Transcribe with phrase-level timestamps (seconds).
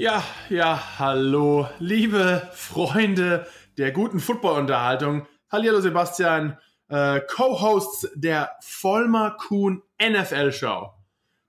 [0.00, 3.46] Ja, ja, hallo, liebe Freunde
[3.76, 5.26] der guten Football-Unterhaltung.
[5.52, 6.56] Hallo Sebastian,
[6.88, 10.88] äh, Co-Hosts der Vollmer Kuhn NFL-Show.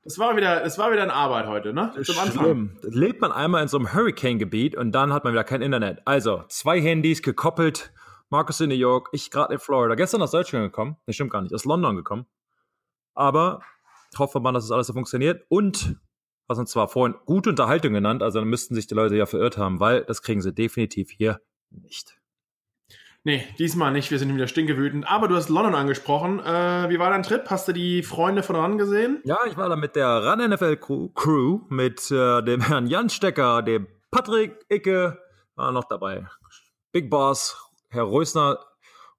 [0.04, 1.94] Das war wieder, das war wieder eine Arbeit heute, ne?
[2.04, 2.44] Zum Anfang.
[2.44, 2.78] Schlimm.
[2.82, 6.02] Lebt man einmal in so einem Hurricane-Gebiet und dann hat man wieder kein Internet.
[6.04, 7.94] Also, zwei Handys gekoppelt.
[8.30, 9.96] Markus in New York, ich gerade in Florida.
[9.96, 10.98] Gestern aus Deutschland gekommen.
[11.06, 11.56] Das stimmt gar nicht.
[11.56, 12.26] Aus London gekommen.
[13.14, 13.62] Aber
[14.18, 15.46] hoffe mal, dass es das alles so funktioniert.
[15.48, 15.96] Und
[16.52, 19.58] was uns zwar vorhin gute Unterhaltung genannt, also dann müssten sich die Leute ja verirrt
[19.58, 22.18] haben, weil das kriegen sie definitiv hier nicht.
[23.24, 24.10] Nee, diesmal nicht.
[24.10, 25.08] Wir sind wieder stinkewütend.
[25.08, 26.40] Aber du hast London angesprochen.
[26.40, 27.44] Äh, wie war dein Trip?
[27.50, 29.22] Hast du die Freunde von RAN gesehen?
[29.24, 33.62] Ja, ich war da mit der RAN NFL Crew, mit äh, dem Herrn Jan Stecker,
[33.62, 35.20] dem Patrick Icke,
[35.56, 36.28] war noch dabei.
[36.92, 37.56] Big Boss,
[37.90, 38.60] Herr Rösner,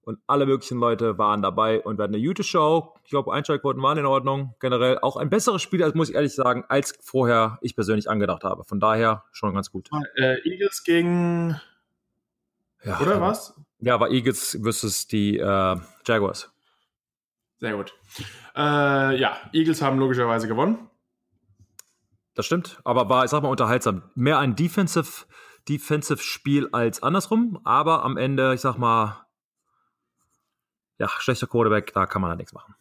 [0.02, 2.94] und alle möglichen Leute waren dabei und wir hatten eine gute Show.
[3.04, 4.54] Ich glaube, Einschaltquoten waren in Ordnung.
[4.60, 8.44] Generell auch ein besseres Spiel, als muss ich ehrlich sagen, als vorher ich persönlich angedacht
[8.44, 8.64] habe.
[8.64, 9.88] Von daher schon ganz gut.
[10.16, 11.60] Äh, Eagles gegen
[12.84, 13.54] ja, oder was?
[13.78, 16.52] Ja, war Eagles versus die äh, Jaguars.
[17.58, 17.94] Sehr gut.
[18.56, 20.90] Äh, ja, Eagles haben logischerweise gewonnen.
[22.34, 24.02] Das stimmt, aber war, ich sag mal, unterhaltsam.
[24.14, 25.26] Mehr ein Defensive,
[25.68, 29.26] Defensive Spiel als andersrum, aber am Ende, ich sag mal,
[31.02, 32.74] ja, schlechter Quarterback, da kann man halt nichts machen.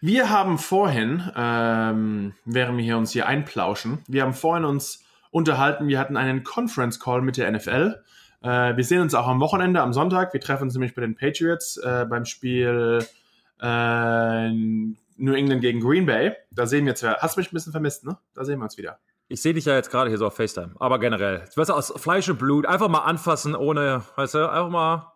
[0.00, 5.86] Wir haben vorhin, ähm, während wir hier uns hier einplauschen, wir haben vorhin uns unterhalten,
[5.86, 8.02] wir hatten einen Conference Call mit der NFL.
[8.42, 10.32] Äh, wir sehen uns auch am Wochenende, am Sonntag.
[10.32, 13.06] Wir treffen uns nämlich bei den Patriots äh, beim Spiel
[13.60, 16.32] äh, New England gegen Green Bay.
[16.50, 18.18] Da sehen wir zwar, hast du mich ein bisschen vermisst, ne?
[18.34, 18.98] Da sehen wir uns wieder.
[19.28, 21.44] Ich sehe dich ja jetzt gerade hier so auf FaceTime, aber generell.
[21.54, 25.11] Weißt du, aus Fleisch und Blut, einfach mal anfassen, ohne, weißt du, einfach mal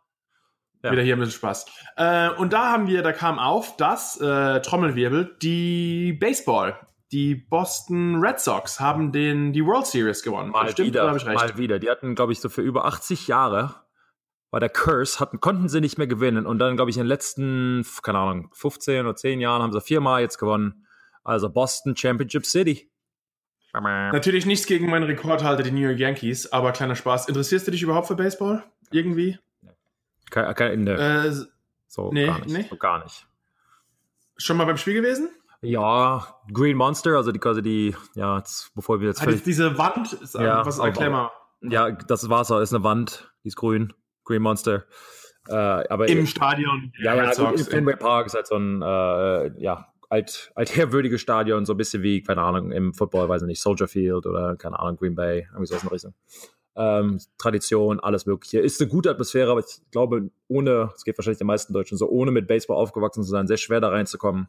[0.87, 0.93] ja.
[0.93, 1.67] Wieder hier ein bisschen Spaß.
[1.97, 6.79] Äh, und da haben wir, da kam auf, dass äh, Trommelwirbel die Baseball,
[7.13, 10.51] die Boston Red Sox haben den die World Series gewonnen.
[10.51, 11.79] Mal Stimmt, wieder, mal wieder.
[11.79, 13.75] Die hatten, glaube ich, so für über 80 Jahre
[14.51, 16.47] bei der Curse hatten, konnten sie nicht mehr gewinnen.
[16.47, 19.81] Und dann, glaube ich, in den letzten, keine Ahnung, 15 oder 10 Jahren haben sie
[19.81, 20.87] viermal jetzt gewonnen.
[21.25, 22.91] Also Boston Championship City.
[23.73, 27.29] Natürlich nichts gegen meinen Rekordhalter, die New York Yankees, aber kleiner Spaß.
[27.29, 28.65] Interessierst du dich überhaupt für Baseball?
[28.91, 29.39] Irgendwie?
[30.31, 30.95] Kein, kein Ende.
[30.95, 31.47] Äh,
[31.87, 32.49] so, nee, gar nicht.
[32.49, 32.67] Nee.
[32.69, 33.27] So, gar nicht.
[34.37, 35.31] Schon mal beim Spiel gewesen?
[35.63, 39.27] Ja, Green Monster, also die quasi die, ja, jetzt, bevor wir jetzt.
[39.27, 41.31] Ah, diese Wand, ist, ja, was erklär mal.
[41.63, 43.93] Ja, das Wasser ist eine Wand, die ist grün,
[44.25, 44.85] Green Monster.
[45.49, 46.93] Äh, aber Im Stadion.
[46.99, 51.65] Ja, ja, gut, im Fenway Park ist halt so ein, äh, ja, alt, altherwürdiges Stadion,
[51.65, 54.79] so ein bisschen wie, keine Ahnung, im Football, weiß ich nicht, Soldier Field oder, keine
[54.79, 56.15] Ahnung, Green Bay, irgendwie so in der Richtung
[56.77, 58.61] ähm, Tradition, alles Mögliche.
[58.61, 62.09] Ist eine gute Atmosphäre, aber ich glaube, ohne, es geht wahrscheinlich den meisten Deutschen so,
[62.09, 64.49] ohne mit Baseball aufgewachsen zu sein, sehr schwer da reinzukommen.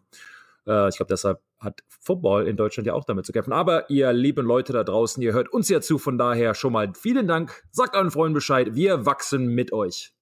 [0.68, 3.54] Äh, ich glaube, deshalb hat Football in Deutschland ja auch damit zu kämpfen.
[3.54, 6.92] Aber ihr lieben Leute da draußen, ihr hört uns ja zu, von daher schon mal
[6.94, 7.64] vielen Dank.
[7.72, 10.14] Sagt euren Freunden Bescheid, wir wachsen mit euch.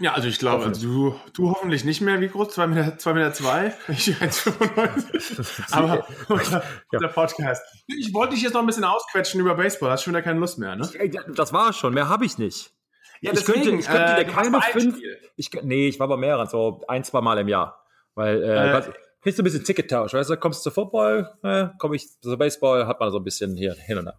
[0.00, 2.20] Ja, also ich glaube, du, du hoffentlich nicht mehr.
[2.20, 2.50] Wie groß?
[2.50, 3.74] 2 Meter, 2 Meter zwei?
[3.88, 5.72] Ich 1,95.
[5.72, 6.62] Aber unser,
[6.92, 6.98] ja.
[7.00, 7.62] der Podcast.
[7.86, 9.90] Ich wollte dich jetzt noch ein bisschen ausquetschen über Baseball.
[9.90, 10.88] Hast schon wieder keine Lust mehr, ne?
[11.34, 11.94] Das war schon.
[11.94, 12.72] Mehr habe ich nicht.
[13.20, 14.98] Ja, ich könnte, ich könnte äh, dir keine fünf.
[15.36, 17.84] Ich, nee, ich war bei mehreren, so ein, zwei Mal im Jahr.
[18.14, 18.82] Weil, äh, äh
[19.22, 20.36] kriegst du ein bisschen Tickettausch, weißt du?
[20.36, 21.30] Kommst du zu Football,
[21.78, 24.18] komm ich zu Baseball, hat man so ein bisschen hier hin und da.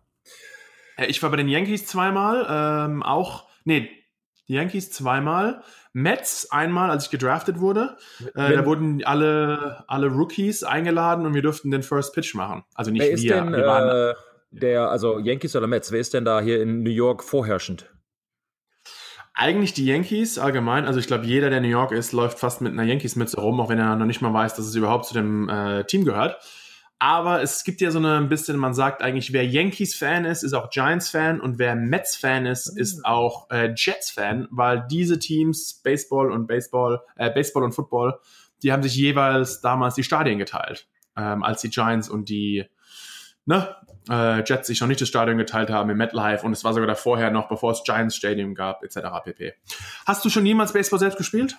[0.98, 3.90] Äh, ich war bei den Yankees zweimal, ähm, auch, nee,
[4.48, 5.64] die Yankees zweimal.
[5.94, 7.98] Mets einmal, als ich gedraftet wurde.
[8.36, 12.64] Äh, da wurden alle, alle Rookies eingeladen und wir durften den First Pitch machen.
[12.74, 13.36] Also nicht wer ist wir.
[13.36, 14.14] Denn, wir waren, äh,
[14.52, 17.90] der, also Yankees oder Mets, wer ist denn da hier in New York vorherrschend?
[19.36, 20.86] Eigentlich die Yankees allgemein.
[20.86, 23.70] Also ich glaube, jeder, der New York ist, läuft fast mit einer Yankees-Mütze rum, auch
[23.70, 26.38] wenn er noch nicht mal weiß, dass es überhaupt zu dem äh, Team gehört.
[27.04, 30.54] Aber es gibt ja so eine ein bisschen, man sagt eigentlich, wer Yankees-Fan ist, ist
[30.54, 32.82] auch Giants-Fan und wer Mets-Fan ist, mhm.
[32.82, 38.18] ist auch äh, Jets-Fan, weil diese Teams, Baseball und Baseball, äh, Baseball und Football,
[38.64, 40.88] die haben sich jeweils damals die Stadien geteilt,
[41.18, 42.70] ähm, als die Giants und die
[43.44, 43.76] ne,
[44.10, 46.88] äh, Jets sich noch nicht das Stadion geteilt haben im MetLife und es war sogar
[46.88, 49.00] da vorher noch, bevor es Giants Stadium gab, etc.
[49.26, 49.56] pp.
[50.06, 51.58] Hast du schon jemals Baseball selbst gespielt?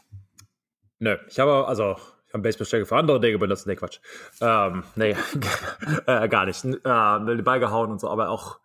[1.00, 1.96] Nö, ich habe also
[2.34, 3.68] am Baseballstrecke für andere Dinge benutzen.
[3.68, 4.00] Nee, Quatsch.
[4.40, 5.16] Ähm, nee,
[6.06, 6.64] äh, gar nicht.
[6.64, 8.58] Äh, den Ball gehauen und so, aber auch.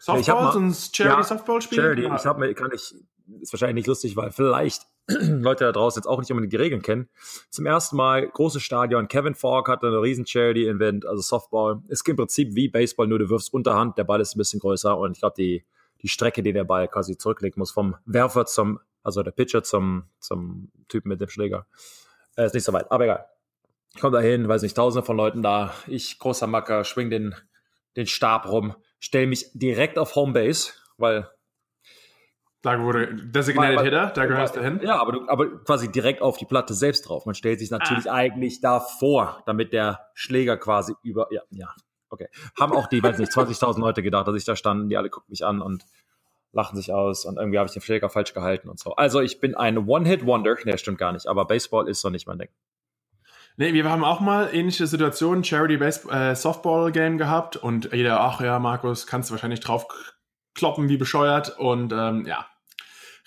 [0.00, 1.78] Softball, so ein Charity-Softball-Spiel?
[1.78, 2.02] Charity.
[2.02, 2.16] Ja.
[2.16, 2.94] Ich habe mir, kann ich,
[3.40, 6.82] ist wahrscheinlich nicht lustig, weil vielleicht Leute da draußen jetzt auch nicht unbedingt die Regeln
[6.82, 7.08] kennen.
[7.48, 9.08] Zum ersten Mal großes Stadion.
[9.08, 11.80] Kevin Falk hatte eine riesen Charity-Event, also Softball.
[11.88, 14.60] Es Ist im Prinzip wie Baseball, nur du wirfst Unterhand, der Ball ist ein bisschen
[14.60, 15.64] größer und ich glaube, die,
[16.02, 20.04] die Strecke, die der Ball quasi zurücklegen muss, vom Werfer zum, also der Pitcher zum,
[20.18, 21.66] zum Typen mit dem Schläger,
[22.36, 23.26] äh, ist nicht so weit, aber egal.
[23.94, 25.72] Ich komme da hin, weiß nicht, tausende von Leuten da.
[25.86, 27.34] Ich, großer Macker, schwing den
[27.96, 31.30] den Stab rum, stelle mich direkt auf Homebase, weil
[32.62, 34.80] da wurde Designated weil, Hitter, da gehörst du hin.
[34.82, 37.26] Ja, aber, du, aber quasi direkt auf die Platte selbst drauf.
[37.26, 38.14] Man stellt sich natürlich ah.
[38.14, 41.68] eigentlich davor, damit der Schläger quasi über, ja, ja,
[42.08, 42.28] okay.
[42.58, 45.30] Haben auch die, weiß nicht, 20.000 Leute gedacht, dass ich da stand, die alle gucken
[45.30, 45.84] mich an und
[46.54, 48.94] lachen sich aus und irgendwie habe ich den Schläger falsch gehalten und so.
[48.96, 50.56] Also ich bin ein One-Hit-Wonder.
[50.64, 52.48] Nee, stimmt gar nicht, aber Baseball ist doch nicht mein Ding.
[53.56, 58.20] Nee, wir haben auch mal ähnliche Situationen, Charity Base äh, Softball Game gehabt und jeder,
[58.20, 59.86] ach ja, Markus, kannst du wahrscheinlich drauf
[60.54, 62.46] kloppen wie bescheuert und ähm, ja,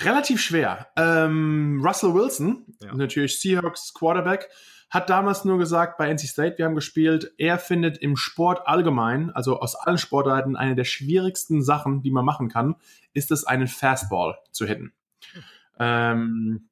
[0.02, 0.88] Relativ schwer.
[0.96, 2.94] Ähm, Russell Wilson, ja.
[2.94, 4.48] natürlich Seahawks Quarterback,
[4.90, 9.32] hat damals nur gesagt bei NC State, wir haben gespielt, er findet im Sport allgemein,
[9.32, 12.76] also aus allen Sportarten, eine der schwierigsten Sachen, die man machen kann,
[13.14, 14.94] ist es, einen Fastball zu hitten.
[15.34, 15.44] Hm.
[15.80, 16.70] Ähm,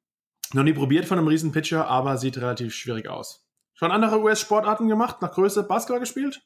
[0.52, 3.46] noch nie probiert von einem riesen Pitcher, aber sieht relativ schwierig aus.
[3.74, 6.42] Schon andere US-Sportarten gemacht, nach Größe Basketball gespielt?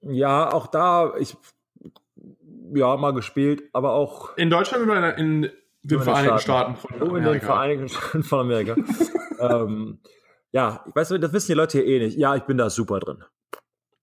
[0.00, 1.36] Ja, auch da, ich
[2.74, 4.36] ja, mal gespielt, aber auch.
[4.36, 5.50] In Deutschland oder in,
[5.82, 7.16] den Vereinigten Staaten, Staaten von Amerika.
[7.18, 8.76] In den Vereinigten Staaten von Amerika.
[9.40, 9.98] ähm,
[10.52, 12.16] ja, weißt du, das wissen die Leute hier eh nicht.
[12.16, 13.24] Ja, ich bin da super drin.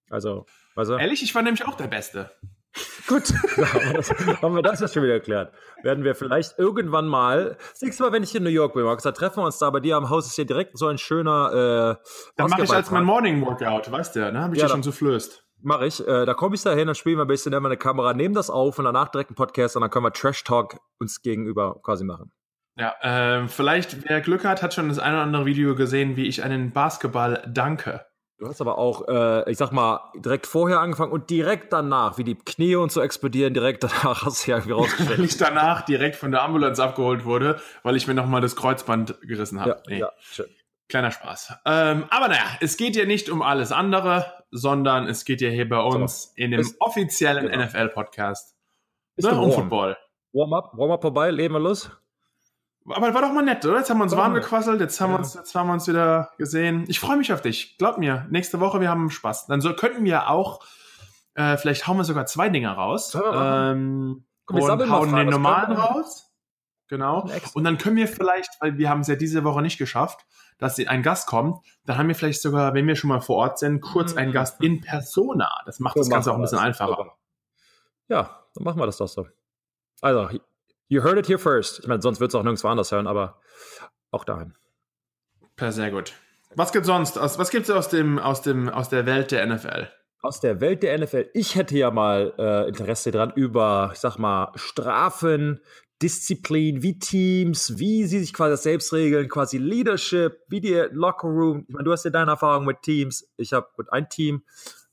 [0.09, 0.95] Also, weißt du?
[0.95, 2.31] Ehrlich, ich war nämlich auch der Beste.
[3.07, 4.09] Gut, haben, wir das,
[4.41, 5.53] haben wir das jetzt schon wieder erklärt.
[5.81, 9.03] Werden wir vielleicht irgendwann mal, das nächste Mal, wenn ich in New York bin, Markus,
[9.03, 11.97] da treffen wir uns da bei dir am Haus, ist hier direkt so ein schöner
[11.99, 14.41] äh, Dann mache ich als mein Morning Workout, weißt du, ne?
[14.41, 15.43] Habe ich ja, dir schon so flößt.
[15.61, 16.07] Mache ich.
[16.07, 18.13] Äh, da komme ich da hin, dann spielen wir ein bisschen, nehmen wir eine Kamera,
[18.13, 21.21] nehmen das auf und danach direkt einen Podcast und dann können wir Trash Talk uns
[21.21, 22.31] gegenüber quasi machen.
[22.79, 26.27] Ja, äh, vielleicht, wer Glück hat, hat schon das eine oder andere Video gesehen, wie
[26.27, 28.05] ich einen Basketball danke.
[28.37, 32.23] Du hast aber auch, äh, ich sag mal, direkt vorher angefangen und direkt danach, wie
[32.23, 35.19] die Knie und so explodieren, direkt danach hast du ja irgendwie rausgestellt.
[35.19, 39.19] weil ich danach direkt von der Ambulanz abgeholt wurde, weil ich mir nochmal das Kreuzband
[39.23, 39.71] gerissen habe.
[39.71, 39.99] Ja, nee.
[39.99, 40.47] ja, schön.
[40.87, 41.53] Kleiner Spaß.
[41.65, 45.67] Ähm, aber naja, es geht ja nicht um alles andere, sondern es geht ja hier
[45.67, 47.65] bei uns so, in dem ist, offiziellen genau.
[47.65, 48.55] NFL-Podcast
[49.17, 49.97] ne, um Football.
[50.31, 51.91] Warm-up, Warm-up vorbei, leben wir los.
[52.89, 53.77] Aber war doch mal nett, oder?
[53.77, 55.17] Jetzt haben wir uns warm gequasselt, jetzt haben, ja.
[55.17, 56.85] wir uns, jetzt haben wir uns wieder gesehen.
[56.87, 57.77] Ich freue mich auf dich.
[57.77, 59.47] Glaub mir, nächste Woche, wir haben Spaß.
[59.47, 60.61] Dann so, könnten wir auch,
[61.35, 63.15] äh, vielleicht hauen wir sogar zwei Dinge raus.
[63.15, 66.31] Ähm, Komm, und hauen den normalen raus.
[66.87, 67.29] Genau.
[67.53, 70.25] Und dann können wir vielleicht, weil wir haben es ja diese Woche nicht geschafft,
[70.57, 73.59] dass ein Gast kommt, dann haben wir vielleicht sogar, wenn wir schon mal vor Ort
[73.59, 75.49] sind, kurz einen Gast in Persona.
[75.65, 77.15] Das macht so das Ganze auch ein bisschen einfacher.
[78.07, 79.27] Ja, dann machen wir das doch so.
[80.01, 80.29] Also,
[80.89, 81.79] you heard it here first.
[81.79, 83.39] Ich meine, sonst wird es auch nirgendwo anders hören, aber
[84.11, 84.53] auch dahin.
[85.55, 86.13] Per sehr gut.
[86.55, 87.17] Was gibt sonst?
[87.17, 89.87] Aus, was gibt es aus dem, aus, dem, aus der Welt der NFL?
[90.21, 91.29] Aus der Welt der NFL.
[91.33, 95.61] Ich hätte ja mal äh, Interesse dran über, ich sag mal, Strafen,
[96.01, 101.65] Disziplin, wie Teams, wie sie sich quasi selbst regeln, quasi Leadership, wie die Locker Room.
[101.67, 103.29] Ich meine, du hast ja deine Erfahrung mit Teams.
[103.37, 104.43] Ich habe gut ein Team.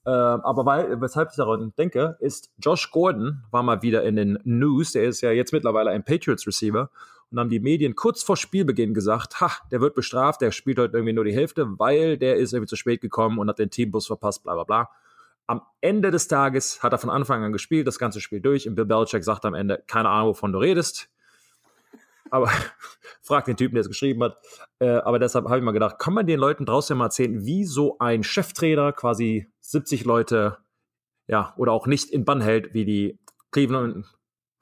[0.07, 4.39] Äh, aber weil, weshalb ich daran denke, ist Josh Gordon war mal wieder in den
[4.45, 4.93] News.
[4.93, 6.91] Der ist ja jetzt mittlerweile ein Patriots Receiver.
[7.33, 10.97] Und haben die Medien kurz vor Spielbeginn gesagt, ha, der wird bestraft, der spielt heute
[10.97, 14.07] irgendwie nur die Hälfte, weil der ist irgendwie zu spät gekommen und hat den Teambus
[14.07, 14.91] verpasst, bla bla bla.
[15.49, 18.69] Am Ende des Tages hat er von Anfang an gespielt, das ganze Spiel durch.
[18.69, 21.09] Und Bill Belichick sagt am Ende, keine Ahnung, wovon du redest.
[22.31, 22.51] Aber
[23.23, 24.39] frag den Typen, der es geschrieben hat.
[24.79, 27.65] Äh, aber deshalb habe ich mal gedacht, kann man den Leuten draußen mal erzählen, wie
[27.65, 30.59] so ein Cheftrainer quasi 70 Leute,
[31.27, 33.19] ja, oder auch nicht in Bann hält, wie die
[33.51, 34.07] Cleveland,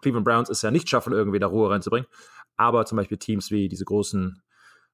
[0.00, 2.09] Cleveland Browns es ja nicht schaffen, irgendwie da Ruhe reinzubringen.
[2.56, 4.42] Aber zum Beispiel Teams wie diese großen,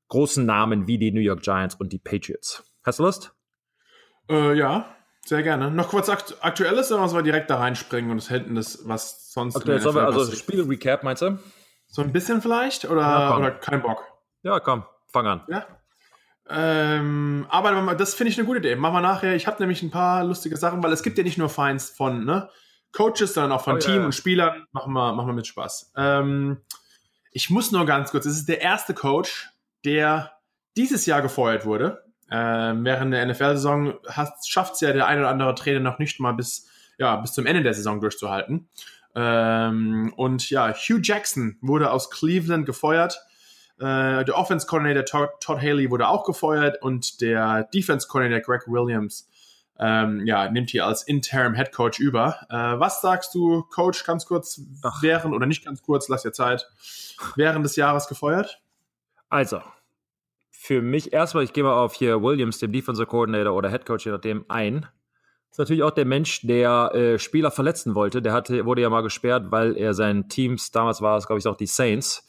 [0.08, 2.64] großen Namen wie die New York Giants und die Patriots.
[2.82, 3.34] Hast du Lust?
[4.28, 4.96] Äh, ja.
[5.24, 5.70] Sehr gerne.
[5.70, 9.30] Noch kurz akt aktuelles, oder was wir direkt da reinspringen und es hätten das, was
[9.32, 9.56] sonst.
[9.56, 11.38] Aktuell sollen wir also Spiel-Recap, meinst du?
[11.90, 14.04] So ein bisschen vielleicht oder, ja, oder kein Bock?
[14.42, 15.42] Ja, komm, fang an.
[15.48, 15.66] Ja.
[16.48, 18.76] Ähm, aber das finde ich eine gute Idee.
[18.76, 19.34] Machen wir nachher.
[19.34, 22.24] Ich habe nämlich ein paar lustige Sachen, weil es gibt ja nicht nur Feinds von
[22.24, 22.48] ne,
[22.92, 24.04] Coaches, sondern auch von oh, Team ja.
[24.04, 24.66] und Spielern.
[24.72, 25.92] Machen wir, machen wir mit Spaß.
[25.96, 26.62] Ähm,
[27.32, 29.50] ich muss nur ganz kurz, es ist der erste Coach,
[29.84, 30.32] der
[30.76, 33.94] dieses Jahr gefeuert wurde äh, während der NFL-Saison
[34.44, 37.44] schafft es ja der ein oder andere Trainer noch nicht mal bis, ja, bis zum
[37.46, 38.68] Ende der Saison durchzuhalten.
[39.14, 43.20] Ähm, und ja, Hugh Jackson wurde aus Cleveland gefeuert.
[43.78, 48.68] Äh, der Offense Coordinator Todd, Todd, Haley wurde auch gefeuert und der Defense Coordinator Greg
[48.68, 49.28] Williams
[49.80, 52.46] ähm, ja, nimmt hier als Interim Head Coach über.
[52.50, 55.02] Äh, was sagst du, Coach, ganz kurz Ach.
[55.02, 56.68] während oder nicht ganz kurz, lass dir Zeit,
[57.34, 58.60] während des Jahres gefeuert?
[59.30, 59.62] Also,
[60.50, 64.04] für mich erstmal, ich gehe mal auf hier Williams, dem Defensive Coordinator oder Head Coach,
[64.04, 64.86] je nachdem, ein.
[65.50, 68.22] Das ist natürlich auch der Mensch, der äh, Spieler verletzen wollte.
[68.22, 71.46] Der hatte, wurde ja mal gesperrt, weil er seinen Teams, damals war es, glaube ich,
[71.48, 72.26] auch die Saints,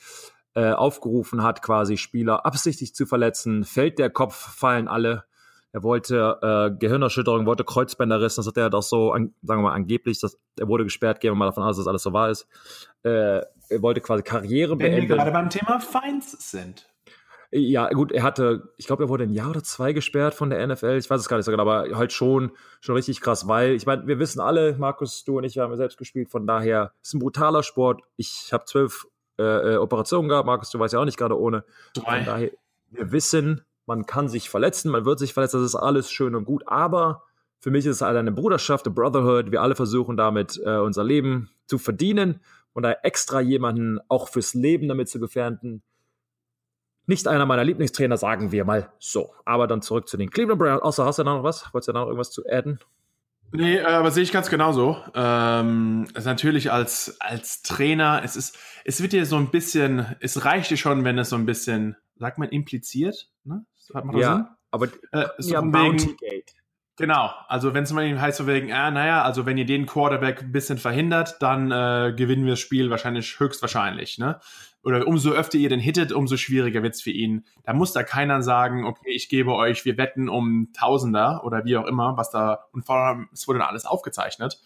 [0.56, 3.64] äh, aufgerufen hat, quasi Spieler absichtlich zu verletzen.
[3.64, 5.24] Fällt der Kopf, fallen alle.
[5.72, 9.76] er wollte äh, Gehirnerschütterung, wollte Kreuzbänderriss, das hat er doch so, an, sagen wir mal,
[9.76, 12.48] angeblich, dass, er wurde gesperrt, gehen wir mal davon aus, dass alles so wahr ist.
[13.04, 15.10] Äh, er wollte quasi Karriere Wenn beenden.
[15.10, 16.91] wir gerade beim Thema Feinds sind.
[17.54, 20.66] Ja, gut, er hatte, ich glaube, er wurde ein Jahr oder zwei gesperrt von der
[20.66, 20.98] NFL.
[20.98, 23.86] Ich weiß es gar nicht so genau, aber halt schon, schon richtig krass, weil ich
[23.86, 26.94] meine, wir wissen alle, Markus, du und ich, wir haben ja selbst gespielt, von daher
[27.04, 28.04] ist ein brutaler Sport.
[28.16, 29.06] Ich habe zwölf
[29.38, 31.66] äh, äh, Operationen gehabt, Markus, du weißt ja auch nicht gerade ohne.
[31.94, 32.18] Drei.
[32.18, 32.52] Von daher,
[32.90, 36.46] wir wissen, man kann sich verletzen, man wird sich verletzen, das ist alles schön und
[36.46, 37.24] gut, aber
[37.60, 39.52] für mich ist es halt eine Bruderschaft, eine Brotherhood.
[39.52, 42.40] Wir alle versuchen damit äh, unser Leben zu verdienen
[42.74, 45.84] und da extra jemanden auch fürs Leben damit zu gefährden.
[47.08, 49.34] Nicht einer meiner Lieblingstrainer, sagen wir mal so.
[49.46, 50.82] Aber dann zurück zu den Cleveland Browns.
[50.82, 51.74] Außer hast du da noch was?
[51.74, 52.80] Wolltest du da noch irgendwas zu adden?
[53.54, 54.98] Nee, äh, aber sehe ich ganz genauso.
[55.14, 60.72] Ähm, natürlich als, als Trainer, es ist, es wird dir so ein bisschen, es reicht
[60.72, 63.66] dir schon, wenn es so ein bisschen, sagt man, impliziert, ne?
[63.94, 66.54] Hat man Ja, aber Äh, so ja, wegen- Bounty Gate.
[66.98, 70.42] Genau, also wenn es mal heißt so wegen, ah, naja, also wenn ihr den Quarterback
[70.42, 74.40] ein bisschen verhindert, dann äh, gewinnen wir das Spiel wahrscheinlich höchstwahrscheinlich, ne?
[74.84, 77.46] Oder umso öfter ihr den hittet, umso schwieriger wird's für ihn.
[77.64, 81.78] Da muss da keiner sagen, okay, ich gebe euch, wir wetten um Tausender oder wie
[81.78, 84.60] auch immer, was da, und vor allem, es wurde dann alles aufgezeichnet.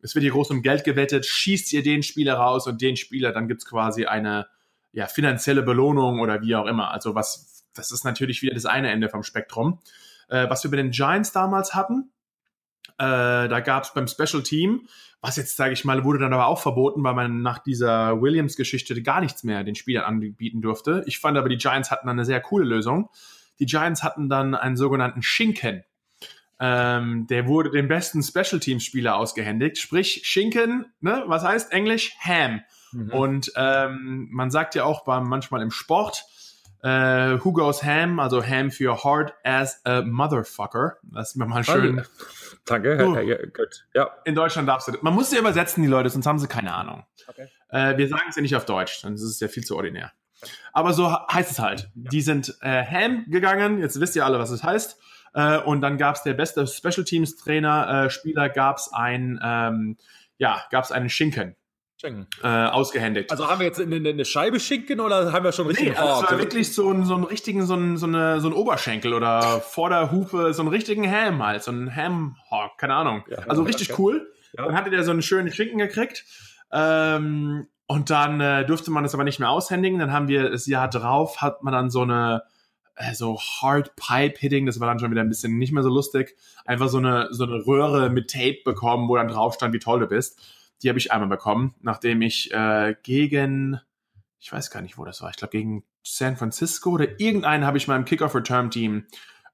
[0.00, 3.32] Es wird hier groß um Geld gewettet, schießt ihr den Spieler raus und den Spieler,
[3.32, 4.46] dann gibt's quasi eine
[4.92, 6.92] ja, finanzielle Belohnung oder wie auch immer.
[6.92, 9.80] Also was, das ist natürlich wieder das eine Ende vom Spektrum
[10.28, 12.10] äh, was wir bei den Giants damals hatten.
[12.98, 14.88] Äh, da gab es beim Special Team,
[15.20, 19.02] was jetzt, sage ich mal, wurde dann aber auch verboten, weil man nach dieser Williams-Geschichte
[19.02, 21.02] gar nichts mehr den Spielern anbieten durfte.
[21.06, 23.08] Ich fand aber, die Giants hatten dann eine sehr coole Lösung.
[23.58, 25.82] Die Giants hatten dann einen sogenannten Schinken.
[26.60, 29.78] Ähm, der wurde dem besten Special Teams Spieler ausgehändigt.
[29.78, 32.16] Sprich, Schinken, ne, was heißt Englisch?
[32.20, 32.60] Ham.
[32.92, 33.10] Mhm.
[33.10, 36.24] Und ähm, man sagt ja auch beim, manchmal im Sport,
[36.82, 40.98] äh, who goes ham, also ham für hard as a motherfucker.
[41.02, 42.04] Das ist mir mal schön.
[42.64, 43.14] Danke, Du.
[43.14, 43.86] ja, ja, gut.
[43.94, 44.10] Ja.
[44.24, 45.02] In Deutschland darfst du das.
[45.02, 47.04] Man muss sie übersetzen, die Leute, sonst haben sie keine Ahnung.
[47.26, 47.48] Okay.
[47.70, 50.12] Äh, wir sagen es ja nicht auf Deutsch, dann ist es ja viel zu ordinär.
[50.72, 51.90] Aber so he- heißt es halt.
[51.94, 54.98] Die sind äh, ham gegangen, jetzt wisst ihr alle, was es heißt.
[55.34, 59.38] Äh, und dann gab es der beste Special Teams Trainer, äh, Spieler, gab es ein,
[59.42, 59.96] ähm,
[60.38, 61.56] ja, gab es einen Schinken
[62.04, 63.30] äh, ausgehändigt.
[63.30, 66.24] Also haben wir jetzt eine, eine Scheibe Schinken oder haben wir schon richtig Nee, also
[66.24, 69.14] es war wirklich so ein, so einen richtigen, so ein, so, eine, so ein Oberschenkel
[69.14, 73.24] oder Vorderhupe, so einen richtigen Ham halt, so ein Ham-Hawk, keine Ahnung.
[73.28, 74.02] Ja, also ja, richtig okay.
[74.02, 74.32] cool.
[74.56, 74.66] Ja.
[74.66, 76.24] Dann hatte der so einen schönen Schinken gekriegt.
[76.72, 79.98] Ähm, und dann äh, durfte man das aber nicht mehr aushändigen.
[79.98, 82.42] Dann haben wir das Jahr drauf, hat man dann so eine
[82.98, 85.88] äh, so Hard Pipe Hitting, das war dann schon wieder ein bisschen nicht mehr so
[85.88, 86.36] lustig.
[86.64, 90.00] Einfach so eine, so eine Röhre mit Tape bekommen, wo dann drauf stand, wie toll
[90.00, 90.38] du bist.
[90.82, 93.80] Die habe ich einmal bekommen, nachdem ich äh, gegen,
[94.38, 97.78] ich weiß gar nicht, wo das war, ich glaube gegen San Francisco oder irgendeinen habe
[97.78, 99.06] ich im Kickoff-Return-Team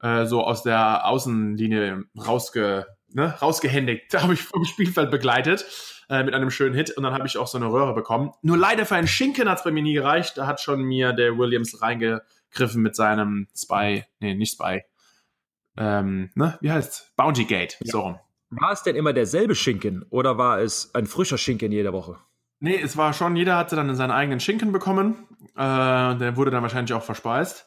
[0.03, 4.05] äh, so aus der Außenlinie rausge, ne, rausgehändigt.
[4.13, 5.67] Da habe ich vom Spielfeld begleitet
[6.09, 8.33] äh, mit einem schönen Hit und dann habe ich auch so eine Röhre bekommen.
[8.43, 10.37] Nur leider für einen Schinken hat es bei mir nie gereicht.
[10.37, 14.83] Da hat schon mir der Williams reingegriffen mit seinem Spy, nee, nicht Spy.
[15.77, 17.13] Ähm, ne, wie heißt's?
[17.17, 18.21] Bounty Gate, so rum.
[18.61, 22.19] War es denn immer derselbe Schinken oder war es ein frischer Schinken jede Woche?
[22.61, 25.27] Nee, es war schon, jeder hatte dann seinen eigenen Schinken bekommen.
[25.55, 25.59] Äh,
[26.17, 27.67] der wurde dann wahrscheinlich auch verspeist.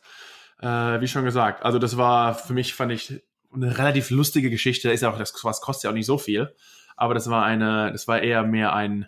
[0.59, 0.67] Äh,
[1.01, 3.21] wie schon gesagt, also das war für mich, fand ich,
[3.53, 4.91] eine relativ lustige Geschichte.
[4.91, 6.53] Ist ja auch, das was kostet ja auch nicht so viel.
[6.95, 9.07] Aber das war eine, das war eher mehr ein,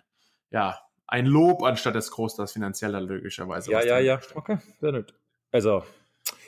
[0.50, 3.72] ja, ein Lob anstatt des groß das finanzielle logischerweise.
[3.72, 4.36] was dahinter steckt.
[4.36, 5.14] Okay, sehr nett.
[5.50, 5.82] Also,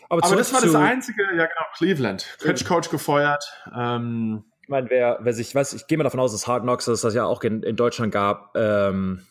[0.09, 2.39] aber, Aber das war das einzige, ja genau, Cleveland.
[2.41, 3.45] Coach Coach gefeuert.
[3.75, 6.85] Ähm, Ich meine, wer, wer sich, weiß, ich gehe mal davon aus, dass Hard Knocks,
[6.85, 8.53] dass das ja auch in, in Deutschland gab.
[8.57, 9.23] Ähm,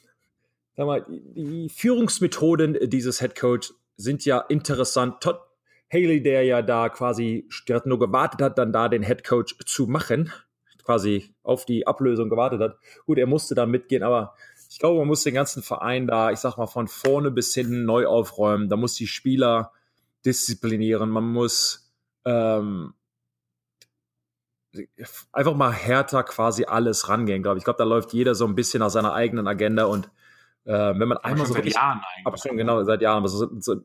[0.76, 5.22] sag mal, die Führungsmethoden dieses Head Coach sind ja interessant.
[5.22, 5.40] Todd
[5.92, 9.88] Haley, der ja da quasi der nur gewartet hat, dann da den Head Coach zu
[9.88, 10.32] machen,
[10.84, 12.78] quasi auf die Ablösung gewartet hat.
[13.06, 14.36] Gut, er musste da mitgehen, aber
[14.70, 17.84] ich glaube, man muss den ganzen Verein da, ich sag mal, von vorne bis hinten
[17.84, 18.70] neu aufräumen.
[18.70, 19.74] Da muss die Spieler
[20.26, 21.10] disziplinieren.
[21.10, 21.92] Man muss
[22.24, 22.94] ähm,
[25.32, 27.62] einfach mal härter quasi alles rangehen, glaube ich.
[27.62, 30.10] Ich glaube, da läuft jeder so ein bisschen nach seiner eigenen Agenda und
[30.66, 32.26] äh, wenn man einmal schon so seit Jahren eigentlich.
[32.26, 33.76] aber schon genau seit Jahren, aber so, so,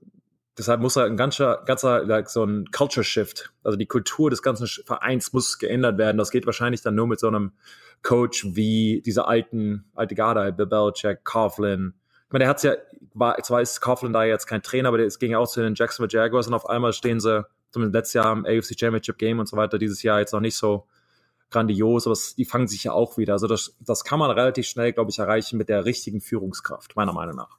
[0.57, 4.43] deshalb muss er ein ganzer, ganzer like, so ein Culture Shift, also die Kultur des
[4.43, 6.19] ganzen Vereins muss geändert werden.
[6.19, 7.53] Das geht wahrscheinlich dann nur mit so einem
[8.03, 11.95] Coach wie dieser alten, alte Garda, Bill Belichick, Coughlin.
[12.27, 12.75] Ich meine, der hat's ja,
[13.15, 15.61] war, zwar ist Coughlin da jetzt kein Trainer, aber der es ging ja auch zu
[15.63, 17.45] den Jacksonville Jaguars und auf einmal stehen sie,
[17.77, 20.57] zumindest letztes Jahr im AFC Championship Game und so weiter, dieses Jahr jetzt noch nicht
[20.57, 20.87] so
[21.51, 23.35] grandios, aber es, die fangen sich ja auch wieder.
[23.35, 27.13] Also das, das kann man relativ schnell, glaube ich, erreichen mit der richtigen Führungskraft, meiner
[27.13, 27.59] Meinung nach.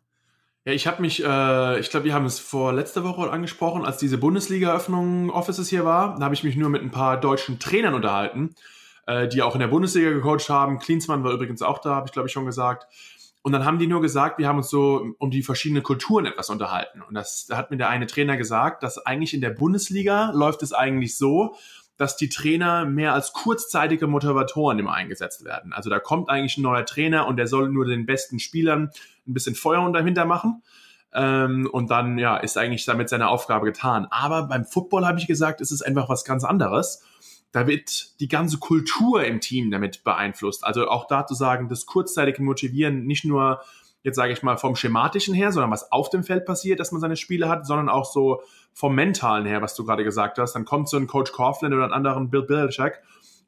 [0.66, 3.98] Ja, ich habe mich, äh, ich glaube, wir haben es vor letzter Woche angesprochen, als
[3.98, 6.18] diese Bundesliga-Öffnung Offices hier war.
[6.18, 8.56] Da habe ich mich nur mit ein paar deutschen Trainern unterhalten,
[9.06, 10.80] äh, die auch in der Bundesliga gecoacht haben.
[10.80, 12.88] Klinsmann war übrigens auch da, habe ich glaube ich schon gesagt.
[13.48, 16.50] Und dann haben die nur gesagt, wir haben uns so um die verschiedenen Kulturen etwas
[16.50, 17.02] unterhalten.
[17.02, 20.64] Und das da hat mir der eine Trainer gesagt, dass eigentlich in der Bundesliga läuft
[20.64, 21.56] es eigentlich so,
[21.96, 25.72] dass die Trainer mehr als kurzzeitige Motivatoren immer eingesetzt werden.
[25.72, 28.92] Also da kommt eigentlich ein neuer Trainer und der soll nur den besten Spielern
[29.26, 30.62] ein bisschen Feuer dahinter machen.
[31.14, 34.08] Ähm, und dann ja, ist eigentlich damit seine Aufgabe getan.
[34.10, 37.02] Aber beim Football habe ich gesagt, ist es einfach was ganz anderes.
[37.58, 40.64] Da wird die ganze Kultur im Team damit beeinflusst.
[40.64, 43.62] Also auch da zu sagen, das kurzzeitige Motivieren nicht nur
[44.04, 47.02] jetzt sage ich mal vom schematischen her, sondern was auf dem Feld passiert, dass man
[47.02, 50.54] seine Spiele hat, sondern auch so vom mentalen her, was du gerade gesagt hast.
[50.54, 53.02] Dann kommt so ein Coach Coughlin oder ein anderen Bill Belichick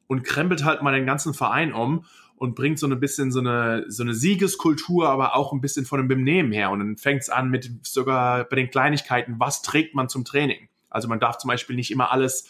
[0.08, 3.84] und krempelt halt mal den ganzen Verein um und bringt so ein bisschen so eine,
[3.86, 6.72] so eine Siegeskultur, aber auch ein bisschen von dem Benehmen her.
[6.72, 10.68] Und dann fängt es an mit sogar bei den Kleinigkeiten, was trägt man zum Training?
[10.88, 12.48] Also man darf zum Beispiel nicht immer alles,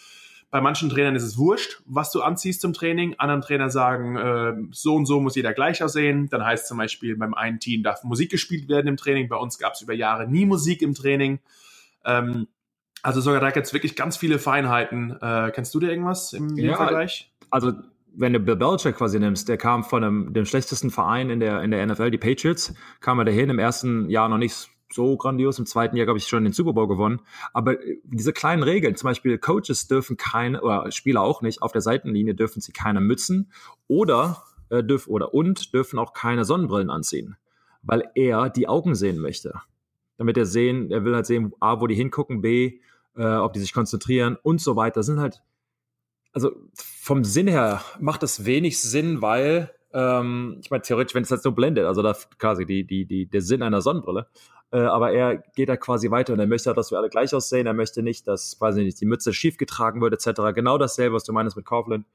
[0.51, 3.15] bei manchen Trainern ist es wurscht, was du anziehst zum Training.
[3.17, 6.27] Anderen Trainer sagen, äh, so und so muss jeder gleich aussehen.
[6.29, 9.29] Dann heißt zum Beispiel, beim einen Team darf Musik gespielt werden im Training.
[9.29, 11.39] Bei uns gab es über Jahre nie Musik im Training.
[12.03, 12.47] Ähm,
[13.01, 15.17] also sogar da gibt es wirklich ganz viele Feinheiten.
[15.21, 17.31] Äh, kennst du dir irgendwas im, ja, Vergleich?
[17.49, 17.71] Also
[18.13, 21.61] wenn du Bill Belichick quasi nimmst, der kam von einem, dem schlechtesten Verein in der,
[21.61, 25.59] in der NFL, die Patriots, kam er dahin, im ersten Jahr noch nicht so grandios,
[25.59, 27.21] im zweiten Jahr, glaube ich, schon den Super Bowl gewonnen.
[27.53, 31.81] Aber diese kleinen Regeln, zum Beispiel Coaches dürfen keine, oder Spieler auch nicht, auf der
[31.81, 33.51] Seitenlinie dürfen sie keine Mützen
[33.87, 37.37] oder, äh, dürfen, oder und dürfen auch keine Sonnenbrillen anziehen,
[37.81, 39.53] weil er die Augen sehen möchte.
[40.17, 42.79] Damit er sehen, er will halt sehen, A, wo die hingucken, B,
[43.15, 44.99] äh, ob die sich konzentrieren und so weiter.
[44.99, 45.41] Das sind halt
[46.33, 51.29] also vom Sinn her macht es wenig Sinn, weil ähm, ich meine, theoretisch, wenn es
[51.29, 54.27] jetzt so blendet, also da quasi die, die, die, der Sinn einer Sonnenbrille,
[54.71, 57.67] äh, aber er geht da quasi weiter und er möchte, dass wir alle gleich aussehen,
[57.67, 60.53] er möchte nicht, dass quasi nicht die Mütze schief getragen wird, etc.
[60.53, 62.05] Genau dasselbe, was du meinst mit Kaufland.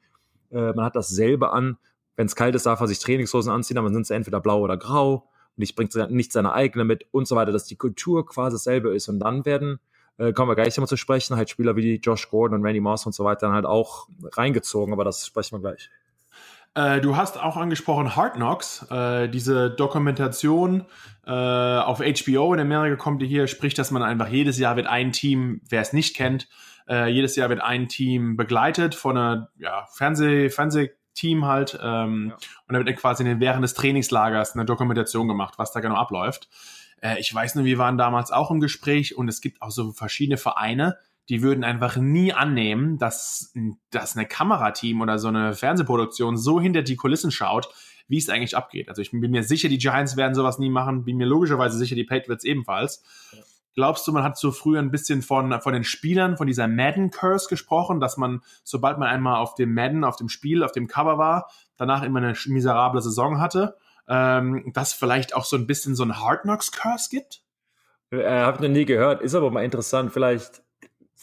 [0.50, 1.78] Äh, man hat dasselbe an.
[2.16, 4.60] Wenn es kalt ist, darf er sich Trainingshosen anziehen, aber dann sind sie entweder blau
[4.60, 8.26] oder grau und ich bringt nicht seine eigene mit und so weiter, dass die Kultur
[8.26, 9.80] quasi dasselbe ist und dann werden
[10.18, 13.04] äh, kommen wir gleich nochmal zu sprechen, halt Spieler wie Josh Gordon und Randy Moss
[13.04, 15.90] und so weiter dann halt auch reingezogen, aber das sprechen wir gleich.
[16.76, 20.84] Äh, du hast auch angesprochen Hard Knocks, äh, diese Dokumentation
[21.26, 24.86] äh, auf HBO in Amerika kommt die hier, spricht, dass man einfach jedes Jahr wird
[24.86, 26.48] ein Team, wer es nicht kennt,
[26.86, 32.36] äh, jedes Jahr wird ein Team begleitet von einer ja, Fernseh, Fernsehteam halt ähm, ja.
[32.68, 36.50] und da wird quasi während des Trainingslagers eine Dokumentation gemacht, was da genau abläuft.
[37.00, 39.92] Äh, ich weiß nur, wir waren damals auch im Gespräch und es gibt auch so
[39.92, 43.52] verschiedene Vereine, die würden einfach nie annehmen, dass,
[43.90, 47.68] dass eine Kamerateam oder so eine Fernsehproduktion so hinter die Kulissen schaut,
[48.08, 48.88] wie es eigentlich abgeht.
[48.88, 51.96] Also ich bin mir sicher, die Giants werden sowas nie machen, bin mir logischerweise sicher,
[51.96, 53.02] die Patriots ebenfalls.
[53.32, 53.42] Ja.
[53.74, 57.48] Glaubst du, man hat so früher ein bisschen von, von den Spielern, von dieser Madden-Curse
[57.48, 61.18] gesprochen, dass man, sobald man einmal auf dem Madden, auf dem Spiel, auf dem Cover
[61.18, 63.76] war, danach immer eine miserable Saison hatte?
[64.08, 67.42] ähm, dass vielleicht auch so ein bisschen so ein Hard Knocks Curse gibt?
[68.10, 70.12] Äh, Habe ich noch nie gehört, ist aber mal interessant.
[70.12, 70.62] Vielleicht,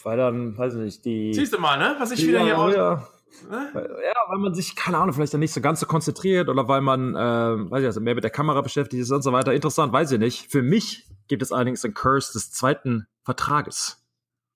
[0.02, 1.34] weil dann, weiß ich nicht, die.
[1.34, 1.96] Siehst du mal, ne?
[1.98, 2.74] Was ich wieder hier raus.
[2.74, 3.08] Ja.
[3.50, 6.80] Ja, weil man sich, keine Ahnung, vielleicht dann nicht so ganz so konzentriert oder weil
[6.80, 9.52] man, äh, weiß ich also mehr mit der Kamera beschäftigt ist und so weiter.
[9.52, 10.50] Interessant, weiß ich nicht.
[10.50, 14.00] Für mich gibt es allerdings einen Curse des zweiten Vertrages.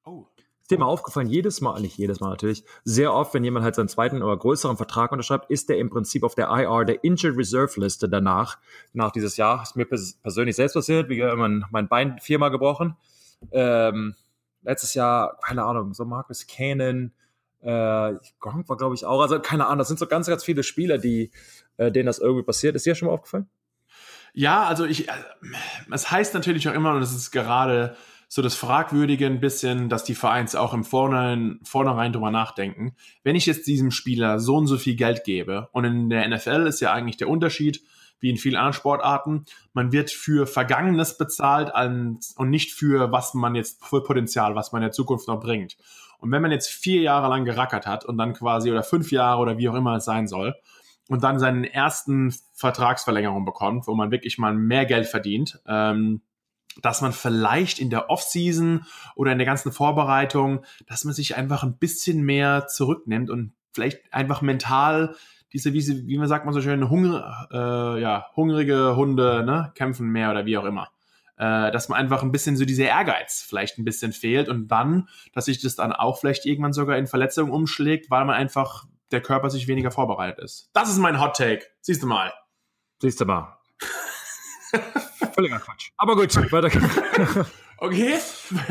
[0.06, 3.74] Ist dir mal aufgefallen, jedes Mal, nicht jedes Mal natürlich, sehr oft, wenn jemand halt
[3.74, 7.36] seinen zweiten oder größeren Vertrag unterschreibt, ist der im Prinzip auf der IR, der Injured
[7.36, 8.58] Reserve Liste danach,
[8.92, 9.62] nach dieses Jahr.
[9.62, 12.96] Ist mir persönlich selbst passiert, wie mein, mein Bein viermal gebrochen.
[13.50, 14.14] Ähm,
[14.68, 17.12] letztes Jahr, keine Ahnung, so Marcus Cannon,
[17.60, 20.62] äh, Gronk war glaube ich auch, also keine Ahnung, das sind so ganz, ganz viele
[20.62, 21.30] Spieler, die,
[21.78, 22.76] äh, denen das irgendwie passiert.
[22.76, 23.48] Ist dir schon mal aufgefallen?
[24.34, 25.12] Ja, also ich, äh,
[25.90, 27.96] es heißt natürlich auch immer, und das ist gerade
[28.28, 32.94] so das Fragwürdige ein bisschen, dass die Vereins auch im Vornherein, Vornherein drüber nachdenken.
[33.22, 36.66] Wenn ich jetzt diesem Spieler so und so viel Geld gebe, und in der NFL
[36.66, 37.82] ist ja eigentlich der Unterschied,
[38.20, 43.54] wie in vielen anderen Sportarten, man wird für Vergangenes bezahlt und nicht für was man
[43.54, 45.76] jetzt, für Potenzial, was man in der Zukunft noch bringt.
[46.18, 49.40] Und wenn man jetzt vier Jahre lang gerackert hat und dann quasi, oder fünf Jahre
[49.40, 50.54] oder wie auch immer es sein soll,
[51.08, 56.20] und dann seinen ersten Vertragsverlängerung bekommt, wo man wirklich mal mehr Geld verdient, ähm,
[56.82, 58.84] dass man vielleicht in der Offseason
[59.16, 64.12] oder in der ganzen Vorbereitung, dass man sich einfach ein bisschen mehr zurücknimmt und vielleicht
[64.12, 65.16] einfach mental
[65.52, 70.08] diese, wie, wie man sagt man so schön, Hunger, äh, ja, hungrige Hunde ne, kämpfen
[70.08, 70.88] mehr oder wie auch immer.
[71.36, 75.08] Äh, dass man einfach ein bisschen so dieser Ehrgeiz vielleicht ein bisschen fehlt und dann,
[75.32, 79.22] dass sich das dann auch vielleicht irgendwann sogar in Verletzungen umschlägt, weil man einfach der
[79.22, 80.68] Körper sich weniger vorbereitet ist.
[80.72, 81.64] Das ist mein Hot Take.
[81.80, 82.32] Siehst du mal.
[83.00, 83.56] Siehst du mal.
[85.32, 85.90] völliger Quatsch.
[85.96, 87.46] Aber gut, weiter
[87.78, 88.16] Okay,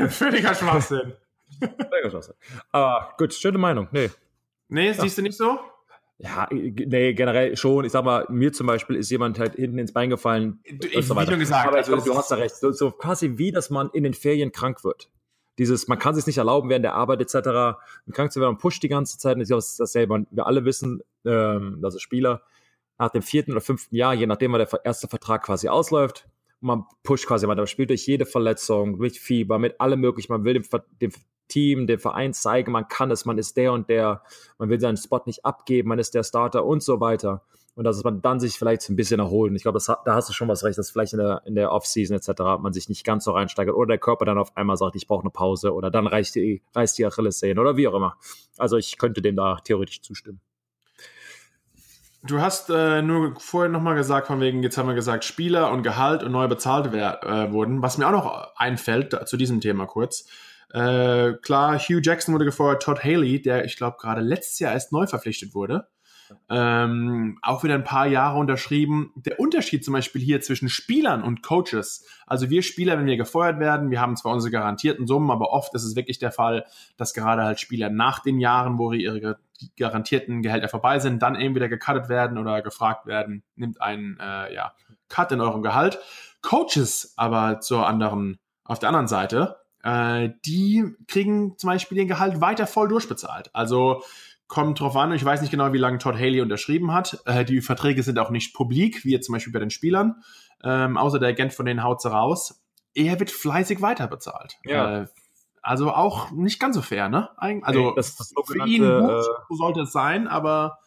[0.10, 1.14] völliger Schwachsinn.
[1.60, 2.36] völliger Schwachsinn.
[2.72, 3.88] Aber gut, schöne Meinung.
[3.92, 4.12] Nee.
[4.68, 5.58] Nee, siehst du nicht so?
[6.20, 7.86] Ja, nee, generell schon.
[7.86, 10.60] Ich sag mal, mir zum Beispiel ist jemand halt hinten ins Bein gefallen.
[10.68, 12.56] Du, ich, so wie du gesagt Aber also, du hast da recht.
[12.56, 15.12] So, so, quasi wie, dass man in den Ferien krank wird.
[15.60, 17.78] Dieses, man kann sich nicht erlauben, während der Arbeit etc.
[18.12, 19.36] krank zu werden, man pusht die ganze Zeit.
[19.36, 20.14] Und ich glaube, das ist dasselbe.
[20.16, 22.42] Und wir alle wissen, ähm, also Spieler,
[22.98, 26.28] nach dem vierten oder fünften Jahr, je nachdem, wann der erste Vertrag quasi ausläuft,
[26.60, 30.34] man pusht quasi man spielt durch jede Verletzung, durch Fieber, mit allem möglichen.
[30.34, 30.64] Man will dem,
[31.00, 31.12] dem
[31.48, 34.22] Team, dem Verein zeigen, man kann es, man ist der und der,
[34.58, 37.44] man will seinen Spot nicht abgeben, man ist der Starter und so weiter.
[37.76, 39.52] Und dass man dann sich vielleicht ein bisschen erholt.
[39.52, 41.72] Und ich glaube, da hast du schon was recht, dass vielleicht in der, in der
[41.72, 42.60] Offseason etc.
[42.60, 45.22] man sich nicht ganz so reinsteigert oder der Körper dann auf einmal sagt, ich brauche
[45.22, 48.18] eine Pause oder dann reißt die, reißt die Achillessehne oder wie auch immer.
[48.58, 50.42] Also ich könnte dem da theoretisch zustimmen.
[52.24, 55.84] Du hast äh, nur vorhin nochmal gesagt, von wegen, jetzt haben wir gesagt, Spieler und
[55.84, 57.82] Gehalt und neu bezahlt äh, wurden.
[57.82, 60.26] Was mir auch noch einfällt, zu diesem Thema kurz.
[60.74, 64.92] Äh, klar, Hugh Jackson wurde gefeuert, Todd Haley, der ich glaube gerade letztes Jahr erst
[64.92, 65.88] neu verpflichtet wurde.
[66.50, 69.12] Ähm, auch wieder ein paar Jahre unterschrieben.
[69.16, 72.06] Der Unterschied zum Beispiel hier zwischen Spielern und Coaches.
[72.26, 75.74] Also wir Spieler, wenn wir gefeuert werden, wir haben zwar unsere garantierten Summen, aber oft
[75.74, 76.66] ist es wirklich der Fall,
[76.98, 79.40] dass gerade halt Spieler nach den Jahren, wo ihre
[79.78, 84.54] garantierten Gehälter vorbei sind, dann eben wieder gecuttet werden oder gefragt werden, nimmt einen äh,
[84.54, 84.74] ja,
[85.10, 86.00] Cut in eurem Gehalt.
[86.42, 92.42] Coaches aber zur anderen, auf der anderen Seite, äh, die kriegen zum Beispiel den Gehalt
[92.42, 93.50] weiter voll durchbezahlt.
[93.54, 94.04] Also
[94.48, 97.22] kommt drauf an, ich weiß nicht genau, wie lange Todd Haley unterschrieben hat.
[97.26, 100.24] Äh, die Verträge sind auch nicht publik, wie jetzt zum Beispiel bei den Spielern.
[100.62, 102.62] Ähm, außer der Agent von denen haut sie raus.
[102.96, 104.58] Er wird fleißig weiterbezahlt.
[104.66, 105.04] Ja.
[105.04, 105.06] Äh,
[105.62, 107.30] also auch nicht ganz so fair, ne?
[107.38, 110.80] Also das, das für ihn gut, äh, so sollte es sein, aber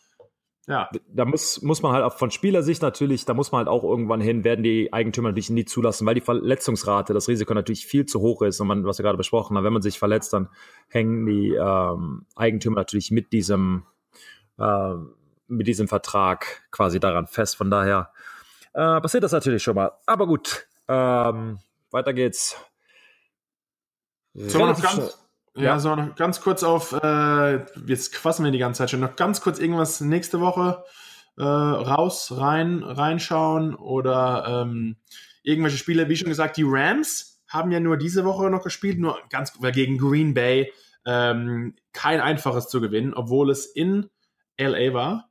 [0.70, 0.88] ja.
[1.08, 4.20] Da muss, muss man halt auch von Spielersicht natürlich, da muss man halt auch irgendwann
[4.20, 8.20] hin, werden die Eigentümer natürlich nie zulassen, weil die Verletzungsrate, das Risiko natürlich viel zu
[8.20, 8.60] hoch ist.
[8.60, 10.48] Und man, was wir gerade besprochen haben, wenn man sich verletzt, dann
[10.88, 13.84] hängen die ähm, Eigentümer natürlich mit diesem,
[14.58, 14.94] äh,
[15.48, 17.56] mit diesem Vertrag quasi daran fest.
[17.56, 18.12] Von daher
[18.72, 19.90] äh, passiert das natürlich schon mal.
[20.06, 21.58] Aber gut, ähm,
[21.90, 22.56] weiter geht's.
[24.34, 25.18] So, ganz,
[25.62, 29.16] ja, so noch ganz kurz auf, äh, jetzt quassen wir die ganze Zeit schon, noch
[29.16, 30.84] ganz kurz irgendwas nächste Woche
[31.38, 34.96] äh, raus, rein, reinschauen oder ähm,
[35.42, 39.18] irgendwelche Spiele, wie schon gesagt, die Rams haben ja nur diese Woche noch gespielt, nur
[39.28, 40.72] ganz gegen Green Bay.
[41.06, 44.10] Ähm, kein einfaches zu gewinnen, obwohl es in
[44.58, 45.30] LA war.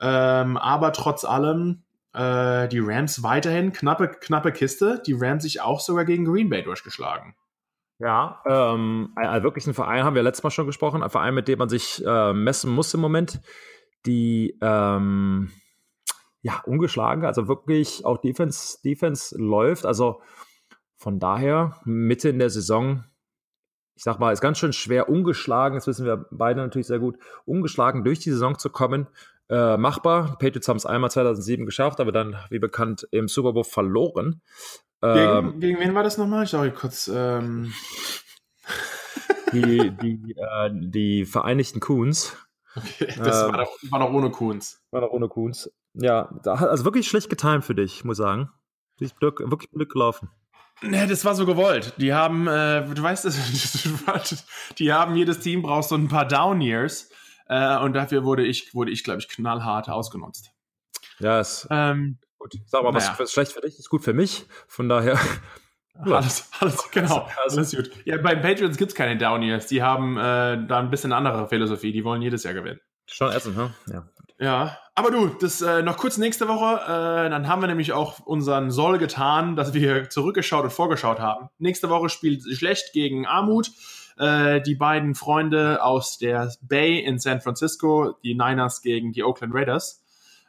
[0.00, 5.02] Ähm, aber trotz allem äh, die Rams weiterhin knappe, knappe Kiste.
[5.06, 7.34] Die Rams sich auch sogar gegen Green Bay durchgeschlagen.
[8.00, 11.48] Ja, ähm, ein, wirklich ein Verein, haben wir letztes Mal schon gesprochen, ein Verein, mit
[11.48, 13.40] dem man sich äh, messen muss im Moment,
[14.06, 15.50] die ähm,
[16.40, 19.84] ja ungeschlagen, also wirklich auch Defense, Defense läuft.
[19.84, 20.22] Also
[20.96, 23.04] von daher, Mitte in der Saison,
[23.94, 27.18] ich sag mal, ist ganz schön schwer, ungeschlagen, das wissen wir beide natürlich sehr gut,
[27.44, 29.08] ungeschlagen durch die Saison zu kommen.
[29.50, 30.36] Äh, machbar.
[30.38, 34.42] Patriots haben es einmal 2007 geschafft, aber dann, wie bekannt, im Super Bowl verloren.
[35.02, 36.44] Gegen, ähm, gegen wen war das nochmal?
[36.44, 37.10] Ich sage kurz.
[37.12, 37.72] Ähm.
[39.52, 42.36] Die, die, äh, die Vereinigten Coons.
[42.76, 44.80] Okay, das ähm, war, doch, war doch ohne Coons.
[44.92, 45.68] War doch ohne Coons.
[45.94, 48.50] Ja, also wirklich schlecht getimt für dich, muss ich sagen.
[49.18, 50.30] Glück, wirklich Glück gelaufen.
[50.82, 51.94] Ne, das war so gewollt.
[51.96, 53.84] Die haben, äh, du weißt es,
[54.78, 57.10] die haben jedes Team braucht so ein paar Down Years
[57.50, 60.52] äh, und dafür wurde ich, wurde ich, glaube ich, knallhart ausgenutzt.
[61.18, 63.14] Ja, es, ähm, Gut, sag mal, naja.
[63.18, 64.46] was schlecht für dich ist gut für mich.
[64.66, 65.18] Von daher.
[66.02, 67.28] Alles, alles, genau.
[67.44, 67.90] Also, alles gut.
[68.06, 69.66] Ja, bei Patriots gibt es keine Downiers.
[69.66, 71.92] Die haben äh, da ein bisschen andere Philosophie.
[71.92, 72.80] Die wollen jedes Jahr gewinnen.
[73.04, 73.74] Schon essen, hm?
[73.92, 74.08] Ja.
[74.38, 76.80] Ja, aber du, das äh, noch kurz nächste Woche.
[76.84, 81.50] Äh, dann haben wir nämlich auch unseren Soll getan, dass wir zurückgeschaut und vorgeschaut haben.
[81.58, 83.70] Nächste Woche spielt schlecht gegen Armut.
[84.20, 89.54] Äh, die beiden Freunde aus der Bay in San Francisco, die Niners gegen die Oakland
[89.54, 90.04] Raiders.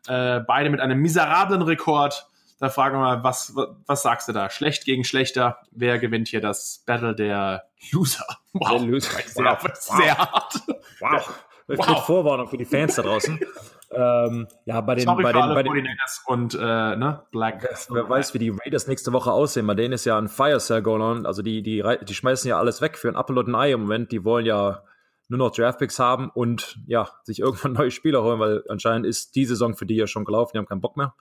[0.09, 2.27] Äh, beide mit einem miserablen Rekord.
[2.59, 3.55] Da fragen wir mal, was,
[3.85, 4.49] was sagst du da?
[4.49, 5.59] Schlecht gegen schlechter.
[5.71, 8.25] Wer gewinnt hier das Battle der Loser?
[8.51, 8.71] Wow.
[8.71, 9.19] Der Loser.
[9.25, 9.69] Sehr, wow.
[9.73, 10.53] sehr hart.
[10.99, 11.33] Wow.
[11.67, 12.05] wow.
[12.05, 13.39] Vorwarnung für die Fans da draußen.
[13.93, 15.87] ähm, ja, bei den, Sorry bei den, bei den
[16.27, 17.67] und äh, ne, Black.
[17.89, 19.67] Wer weiß, wie die Raiders nächste Woche aussehen.
[19.67, 21.25] Bei denen ist ja ein Fire Sale going on.
[21.25, 23.81] Also die, die, die schmeißen ja alles weg für ein Apple und ein Ei im
[23.81, 24.11] Moment.
[24.11, 24.83] Die wollen ja
[25.27, 29.45] nur noch Draftpicks haben und ja, sich irgendwann neue Spieler holen, weil anscheinend ist die
[29.45, 31.13] Saison für die ja schon gelaufen, die haben keinen Bock mehr.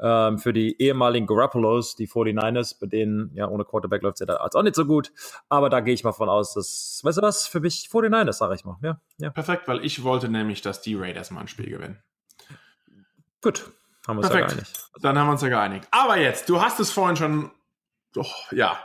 [0.00, 4.26] Ähm, für die ehemaligen Garappolos, die 49ers, bei denen, ja, ohne Quarterback läuft es ja
[4.26, 5.12] da auch nicht so gut.
[5.48, 8.54] Aber da gehe ich mal von aus, dass, weißt du was, für mich 49ers, sage
[8.54, 8.76] ich mal.
[8.82, 9.30] Ja, ja.
[9.30, 12.02] Perfekt, weil ich wollte nämlich, dass die Raiders mal ein Spiel gewinnen.
[13.42, 13.70] Gut,
[14.06, 14.90] Haben wir uns ja geeinigt.
[15.00, 15.88] Dann haben wir uns ja geeinigt.
[15.90, 17.50] Aber jetzt, du hast es vorhin schon,
[18.16, 18.78] oh, ja,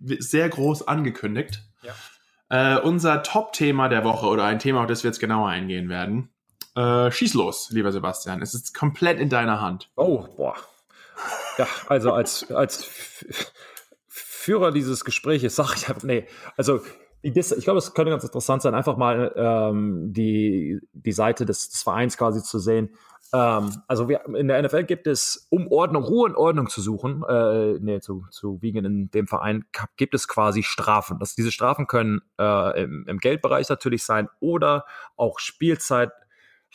[0.00, 1.62] sehr groß angekündigt.
[1.82, 1.94] Ja.
[2.48, 6.30] Äh, unser Top-Thema der Woche oder ein Thema, auf das wir jetzt genauer eingehen werden.
[6.76, 8.42] Äh, schieß los, lieber Sebastian.
[8.42, 9.90] Es ist komplett in deiner Hand.
[9.96, 10.54] Oh, boah.
[11.56, 12.84] Ja, also als, als
[14.08, 16.80] Führer dieses Gesprächs sage ich einfach, nee, also
[17.22, 17.32] ich
[17.64, 22.16] glaube, es könnte ganz interessant sein, einfach mal ähm, die, die Seite des, des Vereins
[22.16, 22.90] quasi zu sehen.
[23.32, 27.24] Ähm, also wir, in der NFL gibt es, um Ordnung, Ruhe und Ordnung zu suchen,
[27.28, 29.64] äh, nee, zu, zu wiegen in dem Verein,
[29.96, 31.18] gibt es quasi Strafen.
[31.18, 34.84] Das, diese Strafen können äh, im, im Geldbereich natürlich sein oder
[35.16, 36.12] auch Spielzeit.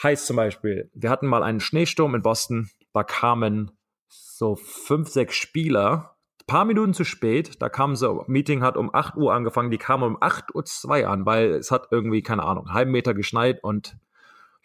[0.01, 3.71] Heißt zum Beispiel, wir hatten mal einen Schneesturm in Boston, da kamen
[4.07, 9.15] so fünf, sechs Spieler, paar Minuten zu spät, da kam so, Meeting hat um 8
[9.15, 12.73] Uhr angefangen, die kamen um 8.02 Uhr an, weil es hat irgendwie, keine Ahnung, einen
[12.73, 13.95] halben Meter geschneit und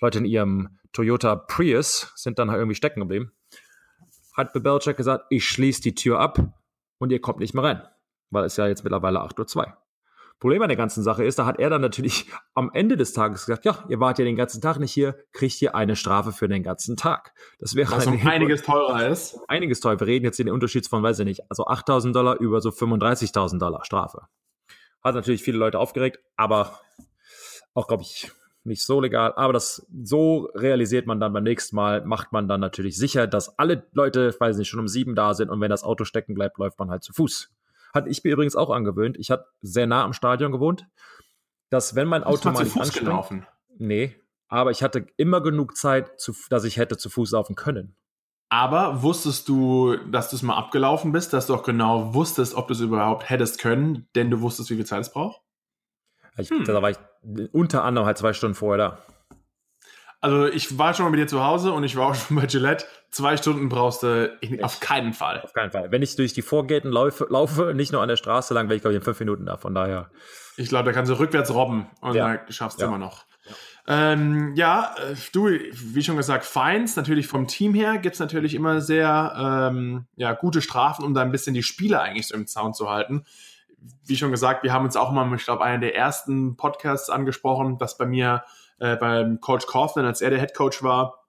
[0.00, 3.30] Leute in ihrem Toyota Prius sind dann halt irgendwie stecken geblieben.
[4.34, 6.40] Hat Belichick gesagt, ich schließe die Tür ab
[6.98, 7.82] und ihr kommt nicht mehr rein,
[8.30, 9.76] weil es ja jetzt mittlerweile 8.02 Uhr.
[10.38, 13.46] Problem an der ganzen Sache ist, da hat er dann natürlich am Ende des Tages
[13.46, 16.48] gesagt, ja, ihr wart ja den ganzen Tag nicht hier, kriegt ihr eine Strafe für
[16.48, 17.32] den ganzen Tag.
[17.58, 19.38] Das wäre Was um einiges teurer ist.
[19.48, 20.00] Einiges teurer.
[20.00, 23.58] Wir reden jetzt den Unterschied von, weiß ich nicht, also 8.000 Dollar über so 35.000
[23.58, 24.22] Dollar Strafe.
[25.02, 26.80] Hat natürlich viele Leute aufgeregt, aber
[27.74, 28.30] auch, glaube ich,
[28.66, 32.60] nicht so legal, aber das so realisiert man dann beim nächsten Mal, macht man dann
[32.60, 35.84] natürlich sicher, dass alle Leute, weiß nicht, schon um sieben da sind und wenn das
[35.84, 37.50] Auto stecken bleibt, läuft man halt zu Fuß.
[37.96, 39.16] Hatte ich mir übrigens auch angewöhnt.
[39.16, 40.86] Ich hatte sehr nah am Stadion gewohnt,
[41.70, 43.46] dass wenn mein Auto mal nicht anspringt, gelaufen?
[43.78, 44.14] Nee,
[44.48, 47.96] aber ich hatte immer genug Zeit, zu, dass ich hätte zu Fuß laufen können.
[48.50, 52.68] Aber wusstest du, dass du es mal abgelaufen bist, dass du auch genau wusstest, ob
[52.68, 55.40] du es überhaupt hättest können, denn du wusstest, wie viel Zeit es braucht?
[56.36, 56.64] Ich, hm.
[56.64, 56.98] Da war ich
[57.52, 58.98] unter anderem halt zwei Stunden vorher da.
[60.26, 62.46] Also ich war schon mal bei dir zu Hause und ich war auch schon bei
[62.46, 62.84] Gillette.
[63.12, 65.40] Zwei Stunden brauchst du auf keinen Fall.
[65.42, 65.92] Auf keinen Fall.
[65.92, 68.82] Wenn ich durch die Vorgärten laufe, laufe nicht nur an der Straße lang, wäre ich
[68.82, 69.56] glaube ich in fünf Minuten da.
[69.56, 70.10] Von daher.
[70.56, 72.38] Ich glaube, da kannst du rückwärts robben und ja.
[72.38, 72.88] da schaffst du ja.
[72.88, 73.24] immer noch.
[73.44, 74.12] Ja.
[74.12, 78.56] Ähm, ja, äh, du, wie schon gesagt, Feins, natürlich vom Team her gibt es natürlich
[78.56, 82.48] immer sehr ähm, ja, gute Strafen, um da ein bisschen die Spieler eigentlich so im
[82.48, 83.24] Zaun zu halten
[84.04, 87.78] wie schon gesagt, wir haben uns auch mal, ich glaube, einen der ersten Podcasts angesprochen,
[87.78, 88.42] dass bei mir
[88.78, 91.26] äh, beim Coach Kaufman, als er der Head Coach war,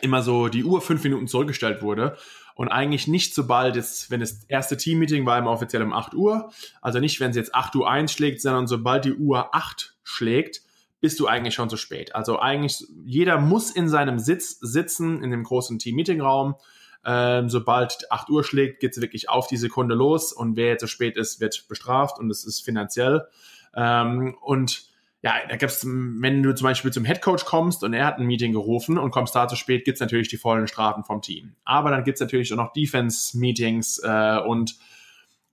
[0.00, 2.16] immer so die Uhr fünf Minuten zurückgestellt wurde.
[2.54, 6.50] Und eigentlich nicht sobald jetzt, wenn das erste Team-Meeting war immer offiziell um 8 Uhr,
[6.82, 10.62] also nicht, wenn es jetzt 8 Uhr einschlägt, sondern sobald die Uhr 8 schlägt,
[11.00, 12.16] bist du eigentlich schon zu spät.
[12.16, 16.56] Also eigentlich, jeder muss in seinem Sitz sitzen, in dem großen Team-Meeting-Raum
[17.04, 20.80] ähm, sobald 8 Uhr schlägt, geht es wirklich auf die Sekunde los und wer jetzt
[20.80, 23.26] zu spät ist, wird bestraft und es ist finanziell.
[23.74, 24.84] Ähm, und
[25.20, 28.52] ja, da gibt's, wenn du zum Beispiel zum Headcoach kommst und er hat ein Meeting
[28.52, 31.56] gerufen und kommst da zu spät, gibt's natürlich die vollen Strafen vom Team.
[31.64, 34.76] Aber dann gibt's natürlich auch noch Defense-Meetings äh, und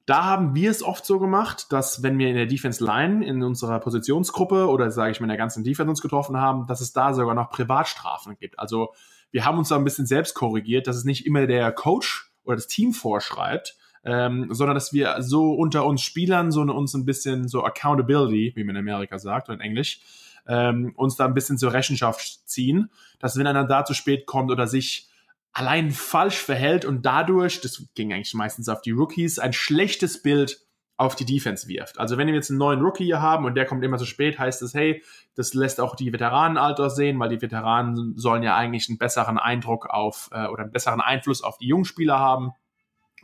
[0.06, 3.42] da haben wir es oft so gemacht, dass wenn wir in der Defense Line in
[3.42, 6.94] unserer Positionsgruppe oder sage ich mal in der ganzen Defense uns getroffen haben, dass es
[6.94, 8.60] da sogar noch Privatstrafen gibt.
[8.60, 8.94] Also
[9.32, 12.56] wir haben uns da ein bisschen selbst korrigiert, dass es nicht immer der Coach oder
[12.56, 17.48] das Team vorschreibt, ähm, sondern dass wir so unter uns Spielern so uns ein bisschen
[17.48, 20.00] so Accountability, wie man in Amerika sagt oder in Englisch,
[20.48, 24.52] ähm, uns da ein bisschen zur Rechenschaft ziehen, dass wenn einer da zu spät kommt
[24.52, 25.10] oder sich
[25.54, 30.60] allein falsch verhält und dadurch, das ging eigentlich meistens auf die Rookies, ein schlechtes Bild
[30.98, 32.00] auf die Defense wirft.
[32.00, 34.38] Also wenn wir jetzt einen neuen Rookie hier haben und der kommt immer zu spät,
[34.38, 38.88] heißt es, hey, das lässt auch die Veteranenalter sehen, weil die Veteranen sollen ja eigentlich
[38.88, 42.52] einen besseren Eindruck auf äh, oder einen besseren Einfluss auf die jungen Spieler haben.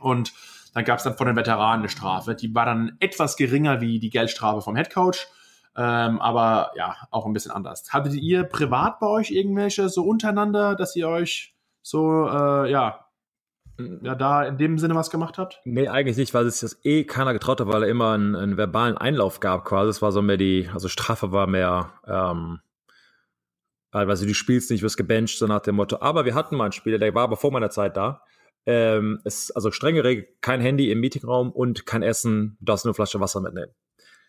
[0.00, 0.32] Und
[0.72, 2.34] dann gab es dann von den Veteranen eine Strafe.
[2.34, 5.26] Die war dann etwas geringer wie die Geldstrafe vom Headcoach,
[5.76, 7.84] ähm, aber ja, auch ein bisschen anders.
[7.90, 13.06] Hattet ihr privat bei euch irgendwelche so untereinander, dass ihr euch so, äh, ja,
[14.02, 15.60] ja, da in dem Sinne was gemacht habt?
[15.64, 18.56] Nee, eigentlich nicht, weil es das eh keiner getraut hat, weil er immer einen, einen
[18.56, 19.90] verbalen Einlauf gab quasi.
[19.90, 22.60] Es war so mehr die, also Strafe war mehr, ähm,
[23.90, 25.98] also du spielst nicht, wirst gebencht, so nach dem Motto.
[26.00, 28.22] Aber wir hatten mal einen Spieler, der war aber vor meiner Zeit da.
[28.64, 32.90] Ähm, es, also strenge Regel, kein Handy im Meetingraum und kein Essen, du darfst nur
[32.90, 33.72] eine Flasche Wasser mitnehmen.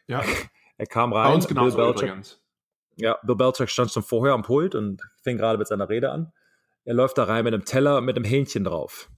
[0.07, 0.23] Ja.
[0.77, 1.29] er kam rein.
[1.29, 2.41] Bei uns genauso Bill Belichick, übrigens.
[2.95, 6.31] Ja, Bill Belichick stand schon vorher am Pult und fing gerade mit seiner Rede an.
[6.85, 9.09] Er läuft da rein mit einem Teller mit einem Hähnchen drauf.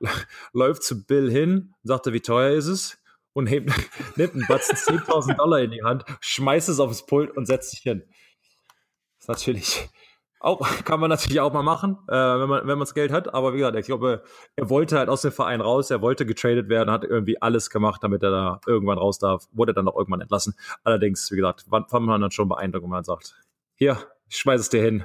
[0.52, 2.98] läuft zu Bill hin, sagte, wie teuer ist es?
[3.32, 3.70] Und hebt,
[4.16, 7.80] nimmt einen Batzen 10.000 Dollar in die Hand, schmeißt es aufs Pult und setzt sich
[7.80, 8.02] hin.
[9.18, 9.88] Das ist natürlich
[10.40, 13.32] auch, kann man natürlich auch mal machen, äh, wenn man wenn man das Geld hat.
[13.32, 14.24] Aber wie gesagt, ich glaube,
[14.56, 18.02] er wollte halt aus dem Verein raus, er wollte getradet werden, hat irgendwie alles gemacht,
[18.02, 19.46] damit er da irgendwann raus darf.
[19.52, 20.54] Wurde dann auch irgendwann entlassen.
[20.82, 23.36] Allerdings, wie gesagt, fand man dann schon beeindruckend, wenn man sagt,
[23.74, 23.98] hier,
[24.28, 25.04] ich schmeiß es dir hin,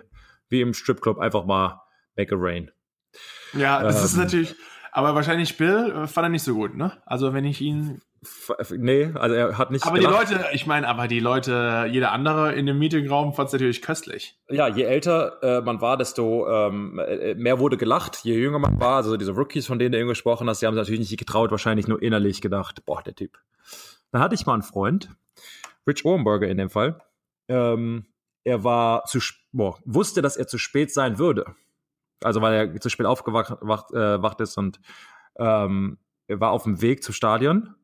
[0.50, 1.82] wie im Stripclub, einfach mal
[2.16, 2.72] make a rain.
[3.54, 4.56] Ja, das ähm, ist natürlich,
[4.92, 6.92] aber wahrscheinlich Bill äh, fand er nicht so gut, ne?
[7.06, 8.02] Also wenn ich ihn
[8.78, 9.86] Nee, also er hat nicht.
[9.86, 10.30] Aber gelacht.
[10.30, 13.82] die Leute, ich meine, aber die Leute, jeder andere in dem Meetingraum fand es natürlich
[13.82, 14.38] köstlich.
[14.50, 18.24] Ja, je älter äh, man war, desto ähm, äh, mehr wurde gelacht.
[18.24, 20.74] Je jünger man war, also diese Rookies, von denen du eben gesprochen hast, die haben
[20.74, 23.38] sich natürlich nicht getraut, wahrscheinlich nur innerlich gedacht, boah, der Typ.
[24.12, 25.10] Da hatte ich mal einen Freund,
[25.88, 27.00] Rich Orenberger in dem Fall.
[27.48, 28.06] Ähm,
[28.44, 29.20] er war zu,
[29.52, 31.56] boah, wusste, dass er zu spät sein würde.
[32.24, 34.80] Also weil er zu spät aufgewacht wacht, äh, wacht ist und
[35.38, 37.76] ähm, er war auf dem Weg zum Stadion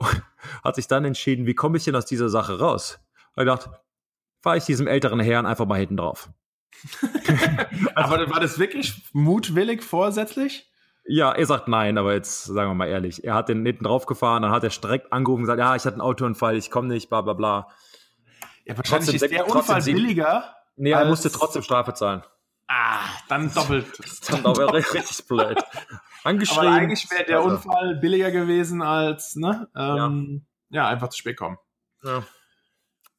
[0.64, 3.00] hat sich dann entschieden, wie komme ich denn aus dieser Sache raus?
[3.36, 3.70] Er gedacht,
[4.42, 6.30] fahre ich diesem älteren Herrn einfach mal hinten drauf.
[7.94, 10.70] aber war das wirklich mutwillig vorsätzlich?
[11.10, 13.24] Ja, er sagt nein, aber jetzt sagen wir mal ehrlich.
[13.24, 15.84] Er hat den hinten drauf gefahren, dann hat er direkt angerufen und gesagt, ja, ich
[15.84, 17.68] hatte einen Autounfall, ich komme nicht, bla bla bla.
[18.66, 20.54] Ja, wahrscheinlich trotzdem, ist der Unfall billiger.
[20.76, 22.22] Nee, er musste trotzdem Strafe zahlen.
[22.68, 23.86] Ah, dann doppelt.
[24.28, 25.58] dann doppelt richtig blöd.
[26.22, 26.66] Angeschrieben.
[26.66, 27.56] Aber eigentlich wäre der also.
[27.56, 29.68] Unfall billiger gewesen als, ne?
[29.74, 30.82] Ähm, ja.
[30.82, 30.88] ja.
[30.88, 31.56] einfach zu spät kommen.
[32.04, 32.22] Ja.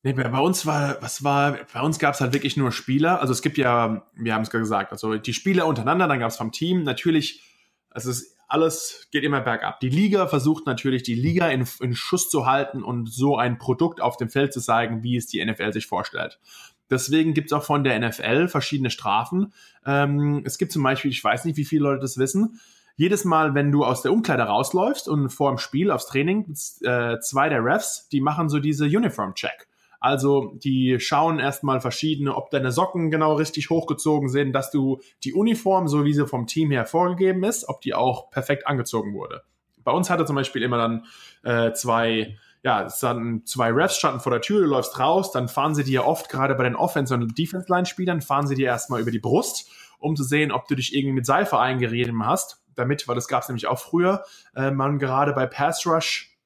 [0.03, 3.19] Nee, bei uns war, was war, bei uns gab es halt wirklich nur Spieler.
[3.19, 6.37] Also es gibt ja, wir haben es gesagt, also die Spieler untereinander, dann gab es
[6.37, 7.43] vom Team natürlich,
[7.89, 9.79] also es ist alles geht immer bergab.
[9.79, 14.01] Die Liga versucht natürlich, die Liga in, in Schuss zu halten und so ein Produkt
[14.01, 16.39] auf dem Feld zu zeigen, wie es die NFL sich vorstellt.
[16.89, 19.53] Deswegen gibt es auch von der NFL verschiedene Strafen.
[19.85, 22.59] Ähm, es gibt zum Beispiel, ich weiß nicht, wie viele Leute das wissen,
[22.95, 27.17] jedes Mal, wenn du aus der Umkleide rausläufst und vor dem Spiel aufs Training, äh,
[27.21, 29.69] zwei der Refs, die machen so diese Uniform-Check.
[30.01, 35.33] Also die schauen erstmal verschiedene, ob deine Socken genau richtig hochgezogen sind, dass du die
[35.33, 39.43] Uniform, so wie sie vom Team her vorgegeben ist, ob die auch perfekt angezogen wurde.
[39.83, 41.05] Bei uns hatte zum Beispiel immer dann
[41.43, 45.47] äh, zwei ja, es standen zwei Refs standen vor der Tür, du läufst raus, dann
[45.47, 49.11] fahren sie dir oft, gerade bei den Offense- und Defense-Line-Spielern, fahren sie dir erstmal über
[49.11, 52.61] die Brust, um zu sehen, ob du dich irgendwie mit Seife eingerieben hast.
[52.75, 54.23] Damit, weil das gab es nämlich auch früher,
[54.55, 56.37] äh, man gerade bei Pass Rush,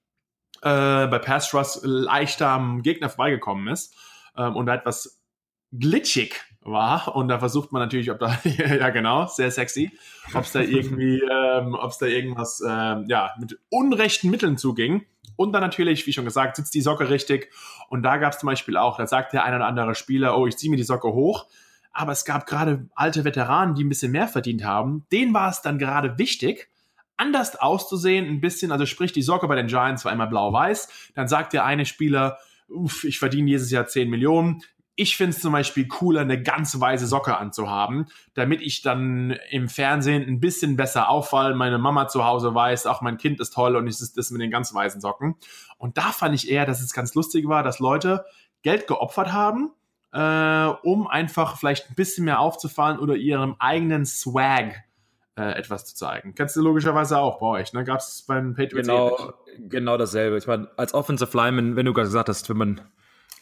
[0.61, 3.95] äh, bei Pass Rush leichter am Gegner vorbeigekommen ist
[4.35, 5.19] ähm, und da etwas
[5.71, 7.15] glitchig war.
[7.15, 9.91] Und da versucht man natürlich, ob da ja genau sehr sexy,
[10.33, 15.05] ob es da irgendwie, ähm, ob es da irgendwas ähm, ja mit unrechten Mitteln zuging
[15.35, 17.51] und dann natürlich, wie schon gesagt, sitzt die Socke richtig
[17.89, 20.47] und da gab es zum Beispiel auch, da sagt der ein oder andere Spieler, oh
[20.47, 21.47] ich ziehe mir die Socke hoch
[21.93, 25.05] aber es gab gerade alte Veteranen, die ein bisschen mehr verdient haben.
[25.11, 26.69] Denen war es dann gerade wichtig,
[27.15, 31.11] anders auszusehen, ein bisschen, also sprich, die Socke bei den Giants war immer blau-weiß.
[31.13, 34.63] Dann sagt der eine Spieler, uff, ich verdiene dieses Jahr 10 Millionen.
[34.95, 39.67] Ich finde es zum Beispiel cooler, eine ganz weiße Socke anzuhaben, damit ich dann im
[39.67, 41.55] Fernsehen ein bisschen besser auffall.
[41.55, 44.41] Meine Mama zu Hause weiß, auch mein Kind ist toll und ich ist das mit
[44.41, 45.35] den ganz weißen Socken.
[45.77, 48.25] Und da fand ich eher, dass es ganz lustig war, dass Leute
[48.61, 49.71] Geld geopfert haben,
[50.13, 54.83] äh, um einfach vielleicht ein bisschen mehr aufzufallen oder ihrem eigenen Swag
[55.35, 56.35] äh, etwas zu zeigen.
[56.35, 57.83] Kennst du logischerweise auch bei euch, ne?
[57.83, 60.37] Gab es beim Patriots Genau, genau dasselbe.
[60.37, 62.81] Ich meine, als Offensive Lineman, wenn du gerade gesagt hast, wenn man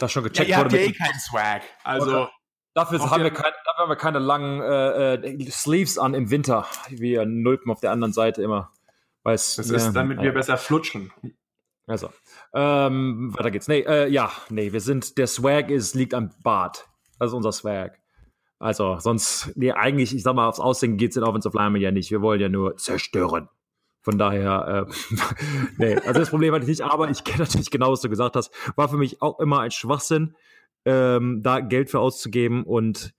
[0.01, 0.79] das schon gecheckt ja, wurde.
[0.79, 1.61] Ja, eh keinen Swag.
[1.83, 2.27] Also.
[2.73, 6.65] Dafür haben, wir kein, dafür haben wir keine langen äh, äh, Sleeves an im Winter,
[6.89, 8.71] wie Nulpen auf der anderen Seite immer.
[9.23, 11.11] Weiß, das ist, damit wir besser flutschen.
[11.85, 12.09] Also,
[12.53, 13.67] ähm, weiter geht's.
[13.67, 16.87] Nee, äh, ja, nee, wir sind, der Swag ist, liegt am Bart.
[17.19, 17.99] Das ist unser Swag.
[18.57, 22.09] Also, sonst, nee, eigentlich, ich sag mal, aufs Aussehen geht's in Offensive Lineman ja nicht.
[22.09, 23.49] Wir wollen ja nur zerstören.
[24.01, 24.93] Von daher, äh,
[25.77, 28.35] nee, also das Problem hatte ich nicht, aber ich kenne natürlich genau, was du gesagt
[28.35, 28.51] hast.
[28.75, 30.35] War für mich auch immer ein Schwachsinn,
[30.85, 33.13] ähm, da Geld für auszugeben und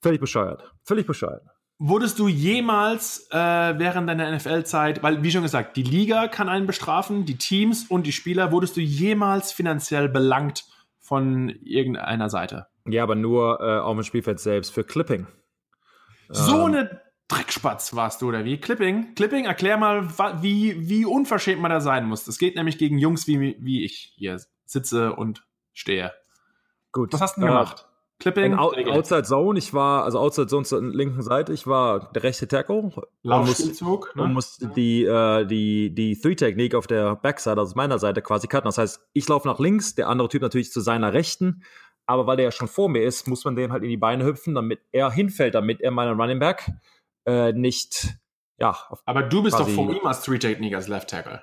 [0.00, 0.72] völlig bescheuert.
[0.82, 1.42] Völlig bescheuert.
[1.78, 6.66] Wurdest du jemals äh, während deiner NFL-Zeit, weil wie schon gesagt, die Liga kann einen
[6.66, 10.64] bestrafen, die Teams und die Spieler, wurdest du jemals finanziell belangt
[10.98, 12.68] von irgendeiner Seite?
[12.86, 15.26] Ja, aber nur äh, auf dem Spielfeld selbst für Clipping.
[16.30, 16.74] So ähm.
[16.74, 18.58] eine Dreckspatz warst du, oder wie?
[18.58, 19.14] Clipping?
[19.14, 20.08] Clipping, erklär mal,
[20.42, 22.24] wie, wie unverschämt man da sein muss.
[22.24, 26.12] Das geht nämlich gegen Jungs wie, wie ich hier sitze und stehe.
[26.92, 27.12] Gut.
[27.12, 27.88] Was hast du denn äh, gemacht?
[28.18, 28.52] Clipping.
[28.52, 32.48] In Outside Zone, ich war, also Outside Zone zur linken Seite, ich war der rechte
[32.48, 32.90] Tackle.
[33.22, 34.22] Laufspielzug, ne?
[34.22, 38.68] Und musste die, äh, die, die Three-Technik auf der Backside, also meiner Seite quasi cutten.
[38.68, 41.62] Das heißt, ich laufe nach links, der andere Typ natürlich zu seiner Rechten.
[42.06, 44.24] Aber weil der ja schon vor mir ist, muss man dem halt in die Beine
[44.24, 46.70] hüpfen, damit er hinfällt, damit er meinen Running Back
[47.26, 48.16] äh, nicht,
[48.58, 48.76] ja.
[49.04, 51.42] Aber du bist doch vor ihm als Three-Technik als Left Tackle.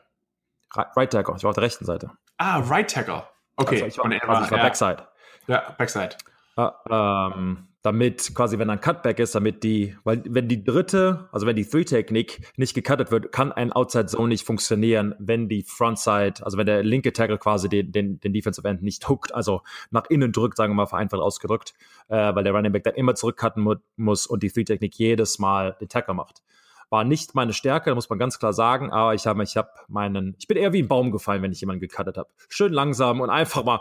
[0.75, 2.11] Right Tackle, ich war auf der rechten Seite.
[2.37, 3.23] Ah, Right Tackle.
[3.57, 3.83] Okay.
[3.83, 4.63] Also ich war, also ich war ja.
[4.63, 5.07] Backside.
[5.47, 6.17] Ja, Backside.
[6.55, 11.45] Ah, ähm, damit quasi, wenn ein Cutback ist, damit die, weil wenn die dritte, also
[11.45, 16.35] wenn die Three-Technik nicht gecuttet wird, kann ein Outside Zone nicht funktionieren, wenn die Frontside,
[16.43, 19.61] also wenn der linke Tackle quasi den, den, den Defensive End nicht hookt, also
[19.91, 21.73] nach innen drückt, sagen wir mal vereinfacht ausgedrückt,
[22.07, 25.75] äh, weil der Running Back dann immer zurückcutten mu muss und die Three-Technik jedes Mal
[25.81, 26.41] den Tackle macht.
[26.89, 30.35] War nicht meine Stärke, muss man ganz klar sagen, aber ich habe ich hab meinen,
[30.37, 32.29] ich bin eher wie ein Baum gefallen, wenn ich jemanden gecuttet habe.
[32.47, 33.79] Schön langsam und einfach mal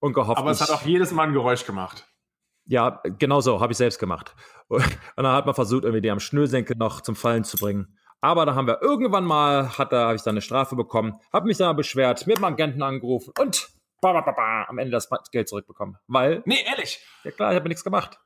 [0.00, 0.38] und gehofft.
[0.38, 2.06] Aber es hat auch jedes Mal ein Geräusch gemacht.
[2.66, 4.34] Ja, genau so, habe ich selbst gemacht.
[4.68, 4.84] Und
[5.16, 7.96] dann hat man versucht, irgendwie die am Schnürsenkel noch zum Fallen zu bringen.
[8.20, 11.46] Aber da haben wir irgendwann mal, hat da, habe ich dann eine Strafe bekommen, habe
[11.46, 13.70] mich dann beschwert, mit dem Agenten angerufen und
[14.00, 15.96] ba, ba, ba, am Ende das Geld zurückbekommen.
[16.08, 16.42] Weil.
[16.44, 17.00] Nee, ehrlich.
[17.24, 18.18] Ja klar, ich habe nichts gemacht.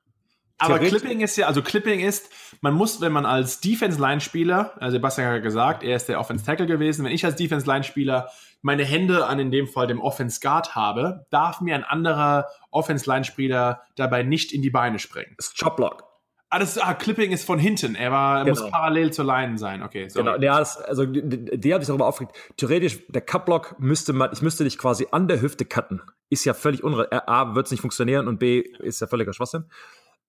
[0.58, 5.32] Aber Clipping ist ja, also Clipping ist, man muss, wenn man als Defense-Line-Spieler, also Sebastian
[5.32, 8.30] hat gesagt, er ist der Offense-Tackle gewesen, wenn ich als Defense-Line-Spieler
[8.62, 13.10] meine Hände an in dem Fall dem Offense Guard habe, darf mir ein anderer Offense
[13.10, 15.34] Line Spieler dabei nicht in die Beine springen.
[15.36, 16.04] Das ist Chopblock.
[16.54, 17.94] Ah, das ah, Clipping ist von hinten.
[17.94, 18.60] Er war, genau.
[18.60, 19.82] muss parallel zur Line sein.
[19.82, 20.32] Okay, sorry.
[20.32, 20.44] Genau.
[20.44, 22.36] Ja, das, also die, die hat sich darüber aufgeregt.
[22.58, 26.02] Theoretisch, der Cutblock müsste man, ich müsste dich quasi an der Hüfte cutten.
[26.28, 27.10] Ist ja völlig unre.
[27.26, 29.64] A, wird es nicht funktionieren und B, ist ja völliger Schwachsinn.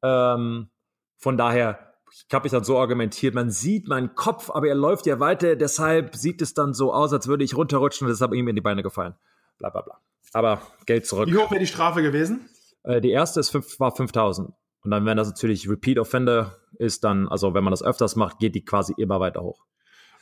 [0.02, 0.70] Ähm,
[1.18, 5.05] von daher, ich habe ich dann so argumentiert, man sieht meinen Kopf, aber er läuft
[5.05, 8.47] ja weiter, deshalb sieht es dann so aus, als würde ich runterrutschen und deshalb ihm
[8.47, 9.16] in die Beine gefallen.
[9.57, 9.99] Bla bla bla.
[10.34, 11.28] Aber Geld zurück.
[11.30, 12.49] Wie hoch wäre die Strafe gewesen?
[12.84, 14.53] Äh, die erste ist fünf, war 5000.
[14.84, 18.39] Und dann, wenn das natürlich Repeat Offender ist, dann, also wenn man das öfters macht,
[18.39, 19.64] geht die quasi immer weiter hoch.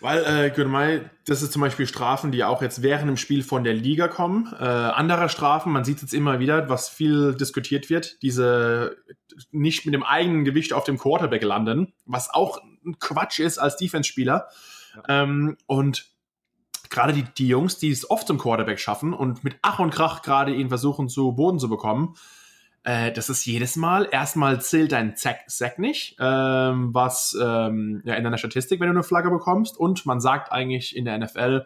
[0.01, 3.63] Weil, äh, Gürmay, das ist zum Beispiel Strafen, die auch jetzt während dem Spiel von
[3.63, 4.51] der Liga kommen.
[4.59, 8.97] Äh, anderer Strafen, man sieht jetzt immer wieder, was viel diskutiert wird, diese
[9.51, 13.77] nicht mit dem eigenen Gewicht auf dem Quarterback landen, was auch ein Quatsch ist als
[13.77, 14.47] Defense-Spieler.
[14.95, 15.03] Ja.
[15.23, 16.07] Ähm, und
[16.89, 20.23] gerade die, die Jungs, die es oft zum Quarterback schaffen und mit Ach und Krach
[20.23, 22.15] gerade ihn versuchen zu Boden zu bekommen,
[22.83, 28.15] äh, das ist jedes Mal, erstmal zählt dein Sack, Sack nicht, ähm, was ähm, ja,
[28.15, 29.77] in deiner Statistik, wenn du eine Flagge bekommst.
[29.77, 31.65] Und man sagt eigentlich in der NFL,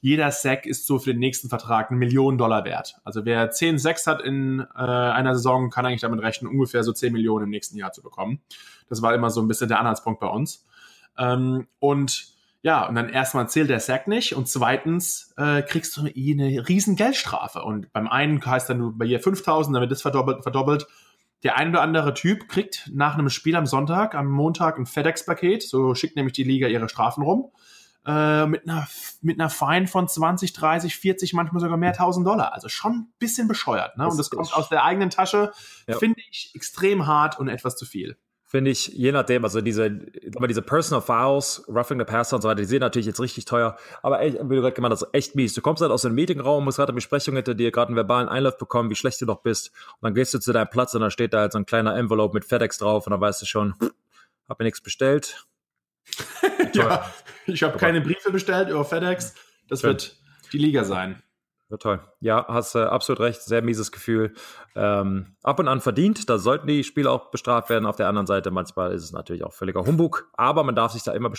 [0.00, 2.96] jeder Sack ist so für den nächsten Vertrag ein Millionen Dollar wert.
[3.04, 6.92] Also wer 10 Sacks hat in äh, einer Saison, kann eigentlich damit rechnen, ungefähr so
[6.92, 8.40] 10 Millionen im nächsten Jahr zu bekommen.
[8.88, 10.66] Das war immer so ein bisschen der Anhaltspunkt bei uns.
[11.16, 12.33] Ähm, und
[12.64, 16.66] ja, und dann erstmal zählt der Sack nicht und zweitens äh, kriegst du eine, eine
[16.66, 17.62] riesen Geldstrafe.
[17.62, 20.86] Und beim einen heißt dann bei ihr 5000, damit das verdoppelt, verdoppelt.
[21.42, 25.62] Der ein oder andere Typ kriegt nach einem Spiel am Sonntag, am Montag ein FedEx-Paket,
[25.62, 27.50] so schickt nämlich die Liga ihre Strafen rum,
[28.06, 28.88] äh, mit einer,
[29.20, 32.54] mit einer Fine von 20, 30, 40, manchmal sogar mehr 1000 Dollar.
[32.54, 33.98] Also schon ein bisschen bescheuert.
[33.98, 34.08] Ne?
[34.08, 35.52] Und das kommt aus der eigenen Tasche,
[35.86, 35.98] ja.
[35.98, 38.16] finde ich extrem hart und etwas zu viel
[38.54, 42.60] finde ich, je nachdem, also diese, diese Personal Fouls, Roughing the Passer und so weiter,
[42.60, 45.54] die sehen natürlich jetzt richtig teuer, aber echt, wie du gerade gemeint hast, echt mies.
[45.54, 48.28] Du kommst halt aus dem Meetingraum, musst gerade eine Besprechung hinter dir, gerade einen verbalen
[48.28, 51.00] Einlauf bekommen, wie schlecht du doch bist, und dann gehst du zu deinem Platz und
[51.00, 53.46] dann steht da halt so ein kleiner Envelope mit FedEx drauf und dann weißt du
[53.46, 53.74] schon,
[54.48, 55.44] hab mir nichts bestellt.
[56.74, 57.12] ja,
[57.46, 59.34] ich habe keine Briefe bestellt über FedEx.
[59.68, 59.90] Das Schön.
[59.90, 60.16] wird
[60.52, 61.20] die Liga sein.
[61.70, 62.00] Ja, toll.
[62.20, 63.40] Ja, hast äh, absolut recht.
[63.40, 64.34] Sehr mieses Gefühl.
[64.76, 66.28] Ähm, ab und an verdient.
[66.28, 67.86] Da sollten die Spieler auch bestraft werden.
[67.86, 70.28] Auf der anderen Seite, manchmal ist es natürlich auch völliger Humbug.
[70.34, 71.32] Aber man darf sich da immer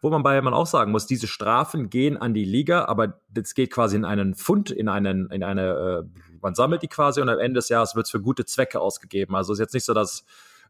[0.00, 3.54] Wo man bei man auch sagen muss, diese Strafen gehen an die Liga, aber das
[3.54, 7.28] geht quasi in einen Fund, in einen, in eine, äh, man sammelt die quasi und
[7.28, 9.34] am Ende des Jahres wird es für gute Zwecke ausgegeben.
[9.34, 10.24] Also ist jetzt nicht so, dass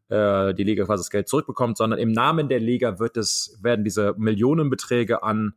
[0.08, 3.84] äh, die Liga quasi das Geld zurückbekommt, sondern im Namen der Liga wird es, werden
[3.84, 5.54] diese Millionenbeträge an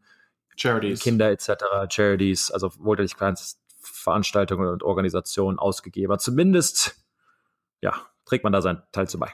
[0.56, 1.02] Charities.
[1.02, 1.54] Kinder etc.,
[1.90, 3.16] Charities, also wohltätig
[3.82, 6.12] Veranstaltungen und Organisationen ausgegeben.
[6.12, 6.22] Aber
[7.82, 7.94] ja,
[8.26, 9.32] trägt man da seinen Teil zu bei.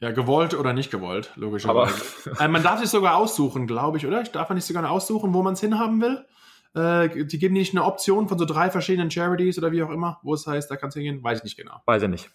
[0.00, 1.94] Ja, gewollt oder nicht gewollt, logischerweise.
[2.30, 4.22] Aber äh, man darf sich sogar aussuchen, glaube ich, oder?
[4.24, 6.26] Darf man nicht sogar aussuchen, wo man es hinhaben will?
[6.74, 10.18] Äh, die geben nicht eine Option von so drei verschiedenen Charities oder wie auch immer,
[10.22, 11.22] wo es heißt, da kannst du hingehen?
[11.22, 11.80] Weiß ich nicht genau.
[11.86, 12.30] Weiß ich nicht.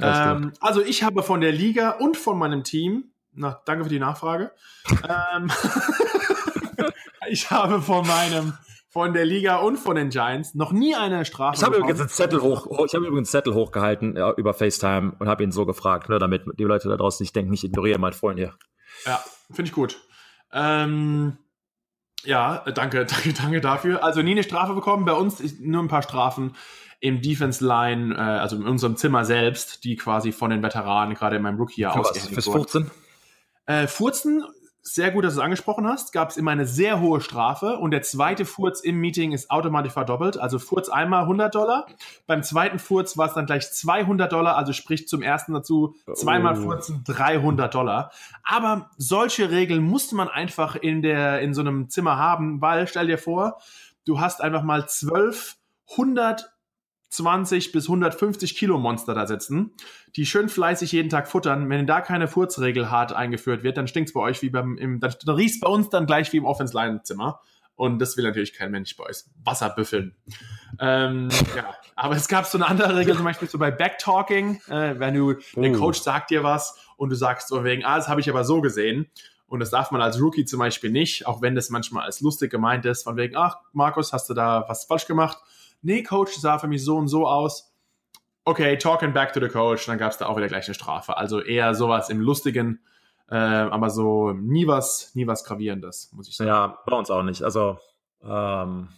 [0.00, 4.00] Ähm, also ich habe von der Liga und von meinem Team, na, danke für die
[4.00, 4.50] Nachfrage,
[4.90, 5.50] ähm,
[7.28, 8.54] ich habe von meinem
[8.94, 11.56] von der Liga und von den Giants noch nie eine Strafe.
[11.56, 15.28] Ich habe übrigens einen Zettel hoch, ich habe übrigens Zettel hochgehalten ja, über FaceTime und
[15.28, 18.12] habe ihn so gefragt, ne, damit die Leute da draußen nicht denken, ich ignoriere meinen
[18.12, 18.54] Freund hier.
[19.04, 19.20] Ja,
[19.50, 20.00] finde ich gut.
[20.52, 21.36] Ähm,
[22.22, 24.04] ja, danke, danke, danke dafür.
[24.04, 25.04] Also nie eine Strafe bekommen.
[25.04, 26.54] Bei uns nur ein paar Strafen
[27.00, 31.36] im Defense Line, äh, also in unserem Zimmer selbst, die quasi von den Veteranen gerade
[31.36, 32.62] in meinem Rookie-Jahr ausgehändigt wurden.
[32.62, 32.90] Fürs 14?
[33.66, 34.44] Äh, Furzen
[34.86, 37.90] sehr gut, dass du es angesprochen hast, gab es immer eine sehr hohe Strafe und
[37.90, 40.38] der zweite Furz im Meeting ist automatisch verdoppelt.
[40.38, 41.86] Also Furz einmal 100 Dollar,
[42.26, 46.58] beim zweiten Furz war es dann gleich 200 Dollar, also sprich zum ersten dazu zweimal
[46.58, 46.62] oh.
[46.62, 48.12] Furzen 300 Dollar.
[48.44, 53.06] Aber solche Regeln musste man einfach in der in so einem Zimmer haben, weil stell
[53.06, 53.58] dir vor,
[54.04, 55.56] du hast einfach mal zwölf
[55.92, 56.53] 100
[57.20, 59.72] 120 bis 150 Kilo Monster da sitzen,
[60.16, 61.68] die schön fleißig jeden Tag futtern.
[61.70, 65.14] Wenn da keine Furzregel hart eingeführt wird, dann stinkt's bei euch wie beim, im, dann,
[65.24, 67.40] dann riecht's bei uns dann gleich wie im Offense-Line-Zimmer.
[67.76, 69.24] Und das will natürlich kein Mensch bei euch.
[69.42, 70.14] Wasser büffeln.
[70.78, 74.98] ähm, ja, aber es gab so eine andere Regel, zum Beispiel so bei Backtalking, äh,
[74.98, 75.78] wenn du, der Oh.
[75.78, 78.60] Coach sagt dir was und du sagst so wegen, ah, das habe ich aber so
[78.60, 79.06] gesehen.
[79.46, 82.50] Und das darf man als Rookie zum Beispiel nicht, auch wenn das manchmal als lustig
[82.50, 85.38] gemeint ist, von wegen, ach, Markus, hast du da was falsch gemacht?
[85.84, 87.72] Nee, Coach, sah für mich so und so aus.
[88.46, 91.16] Okay, talking back to the coach, dann gab es da auch wieder gleich eine Strafe.
[91.16, 92.80] Also eher sowas im Lustigen,
[93.30, 96.48] äh, aber so nie was, nie was Gravierendes, muss ich sagen.
[96.48, 97.42] Ja, bei uns auch nicht.
[97.42, 97.78] Also,
[98.22, 98.88] ähm,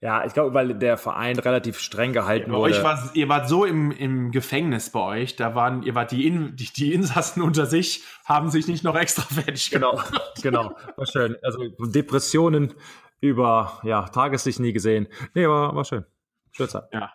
[0.00, 2.74] ja, ich glaube, weil der Verein relativ streng gehalten Bei wurde.
[2.74, 6.26] euch war, ihr wart so im, im Gefängnis bei euch, da waren, ihr wart die,
[6.26, 10.12] In, die, die Insassen unter sich, haben sich nicht noch extra fertig gemacht.
[10.42, 10.76] genau, genau.
[10.96, 11.36] War schön.
[11.42, 12.74] Also Depressionen
[13.20, 15.08] über ja, Tageslicht nie gesehen.
[15.34, 16.04] Nee, war, war schön.
[16.52, 16.84] Schöne Zeit.
[16.92, 17.12] Ja.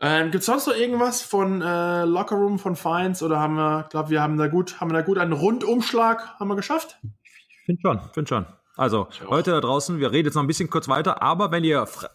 [0.00, 4.10] Ähm, Gibt es sonst noch irgendwas von äh, Lockerroom von Fines oder haben wir, glaube
[4.10, 7.00] wir haben da gut, haben wir da gut einen Rundumschlag haben wir geschafft?
[7.02, 8.46] Ich finde schon, finde schon.
[8.76, 9.08] Also.
[9.28, 12.10] Leute da draußen, wir reden jetzt noch ein bisschen kurz weiter, aber wenn ihr Fra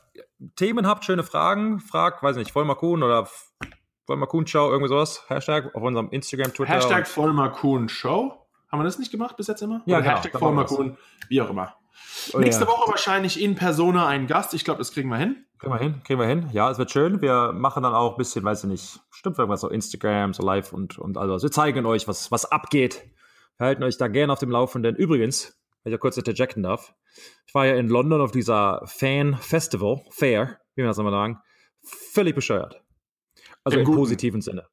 [0.56, 3.28] Themen habt, schöne Fragen, fragt, weiß nicht, Vollmer Kuhn oder
[4.06, 6.74] Vollmer Kuhn Show, irgendwie sowas, Hashtag auf unserem Instagram, Twitter.
[6.74, 8.48] Hashtag Vollmer Kuhn Show.
[8.70, 9.82] Haben wir das nicht gemacht bis jetzt immer?
[9.86, 10.68] Ja, Oder genau, Hashtag.
[10.68, 10.98] Kuhn,
[11.30, 11.76] wie auch immer.
[12.34, 12.70] Oh, Nächste ja.
[12.70, 14.54] Woche wahrscheinlich in Persona ein Gast.
[14.54, 15.46] Ich glaube, das kriegen wir hin.
[15.60, 16.50] Kriegen wir hin, kriegen wir hin.
[16.52, 17.22] Ja, es wird schön.
[17.22, 20.74] Wir machen dann auch ein bisschen, weiß ich nicht, stimmt irgendwas so Instagram, so live
[20.74, 21.42] und, und also.
[21.42, 23.04] Wir zeigen euch, was, was abgeht.
[23.58, 24.96] Wir halten euch da gerne auf dem Laufenden.
[24.96, 26.94] Übrigens, wenn ich ja kurz interjecten darf,
[27.46, 31.40] ich war ja in London auf dieser Fan Festival, Fair, wie man das immer sagen,
[31.84, 32.82] völlig bescheuert.
[33.64, 34.66] Also Im im positiven Sinne.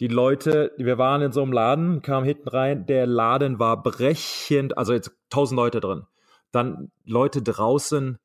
[0.00, 4.76] Die Leute, wir waren in so einem Laden, kamen hinten rein, der Laden war brechend,
[4.78, 6.06] also jetzt tausend Leute drin.
[6.52, 8.18] Dann Leute draußen,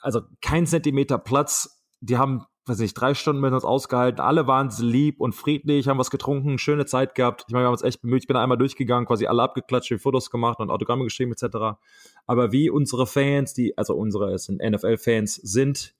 [0.00, 1.82] also kein Zentimeter Platz.
[2.00, 4.20] Die haben, weiß nicht, drei Stunden mit uns ausgehalten.
[4.20, 7.44] Alle waren lieb und friedlich, haben was getrunken, schöne Zeit gehabt.
[7.46, 8.24] Ich meine, wir haben uns echt bemüht.
[8.24, 11.78] Ich bin einmal durchgegangen, quasi alle abgeklatscht, viel Fotos gemacht und Autogramme geschrieben etc.
[12.26, 15.94] Aber wie unsere Fans, die, also unsere, NFL-Fans, sind,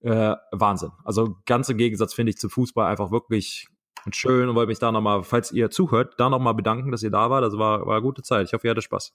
[0.00, 0.92] äh, Wahnsinn.
[1.04, 3.68] Also ganz im Gegensatz finde ich zu Fußball einfach wirklich
[4.12, 7.30] schön und wollte mich da nochmal, falls ihr zuhört, da nochmal bedanken, dass ihr da
[7.30, 7.44] wart.
[7.44, 8.46] Das war, war eine gute Zeit.
[8.46, 9.14] Ich hoffe, ihr hattet Spaß.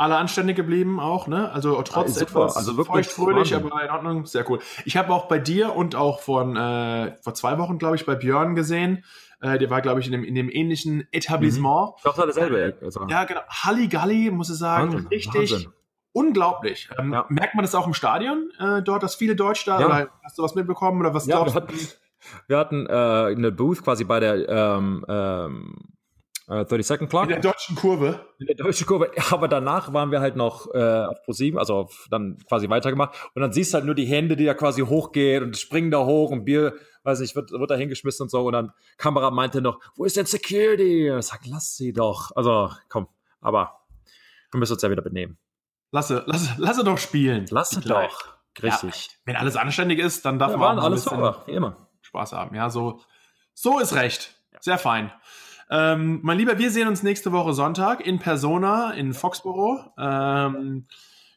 [0.00, 1.50] Alle anständig geblieben auch, ne?
[1.52, 2.22] Also trotz super.
[2.30, 3.70] etwas Also wirklich feuchtfröhlich, Wahnsinn.
[3.72, 4.60] aber in Ordnung, sehr cool.
[4.84, 8.14] Ich habe auch bei dir und auch von äh, vor zwei Wochen, glaube ich, bei
[8.14, 9.04] Björn gesehen.
[9.40, 11.94] Äh, der war, glaube ich, in dem, in dem ähnlichen Etablissement.
[11.98, 12.76] Ich hoffe, dasselbe.
[12.80, 13.40] Also, Ja, genau.
[13.48, 15.72] Halligalli, muss ich sagen, Wahnsinn, richtig Wahnsinn.
[16.12, 16.88] unglaublich.
[16.98, 17.26] Ähm, Ja.
[17.28, 19.86] Merkt man das auch im Stadion äh, dort, dass viele Deutsche da, Ja.
[19.86, 21.66] oder hast du was mitbekommen oder was Ja, glaubst wir du?
[21.66, 21.78] hatten,
[22.46, 25.74] wir hatten äh, eine Booth quasi bei der ähm, ähm,
[26.48, 27.24] äh, 30 Second Clock.
[27.24, 28.26] In der deutschen Kurve.
[28.38, 32.06] in der deutschen Kurve, aber danach waren wir halt noch äh, auf Pro7, also auf,
[32.10, 35.44] dann quasi weitergemacht und dann siehst du halt nur die Hände, die da quasi hochgehen
[35.44, 36.74] und springen da hoch und Bier,
[37.04, 40.16] weiß nicht, wird, wird da hingeschmissen und so und dann Kamera meinte noch, wo ist
[40.16, 41.10] denn Security?
[41.10, 42.30] Und ich sag, lass sie doch.
[42.34, 43.08] Also, komm,
[43.40, 43.80] aber
[44.50, 45.38] wir müssen uns ja wieder benehmen.
[45.90, 47.46] Lasse, lasse, lasse doch spielen.
[47.50, 48.08] Lass Die sie Kleinen.
[48.10, 48.38] doch.
[48.62, 49.10] Richtig.
[49.24, 51.88] Wenn alles anständig ist, dann darf Ja, man alles bisschen sauber, wie immer.
[52.02, 52.56] Spaß haben.
[52.56, 53.00] Ja, so,
[53.54, 54.34] so ist recht.
[54.60, 55.12] Sehr fein.
[55.70, 59.90] Ähm, mein Lieber, wir sehen uns nächste Woche Sonntag in Persona in Foxborough.
[59.98, 60.86] Ähm,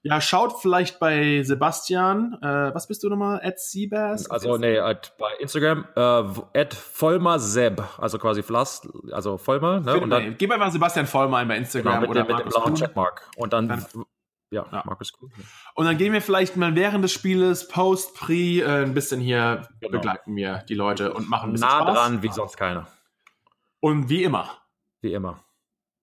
[0.03, 2.37] ja, schaut vielleicht bei Sebastian.
[2.41, 3.39] Äh, was bist du nochmal?
[3.43, 4.31] Ed Seabass?
[4.31, 9.99] Also, nee, at, bei Instagram, äh, at Vollmer Seb, also quasi Flass, also Vollmer, ne?
[9.99, 12.49] Und dann Gib einfach Sebastian Vollmer ein bei genau, Instagram mit, oder dem, mit dem
[12.49, 12.73] blauen.
[12.75, 13.29] Checkmark.
[13.37, 13.85] Und dann, Dann-
[14.49, 14.81] ja, Ja.
[14.85, 15.31] Markus Kuhn.
[15.75, 19.67] Und dann gehen wir vielleicht mal während des Spieles, Post, Pre, äh, ein bisschen hier
[19.81, 19.91] Genau.
[19.99, 21.95] begleiten wir die Leute und machen ein bisschen Nah Spaß.
[21.95, 22.87] dran wie sonst keiner.
[23.81, 24.49] Und wie immer.
[25.01, 25.43] Wie immer.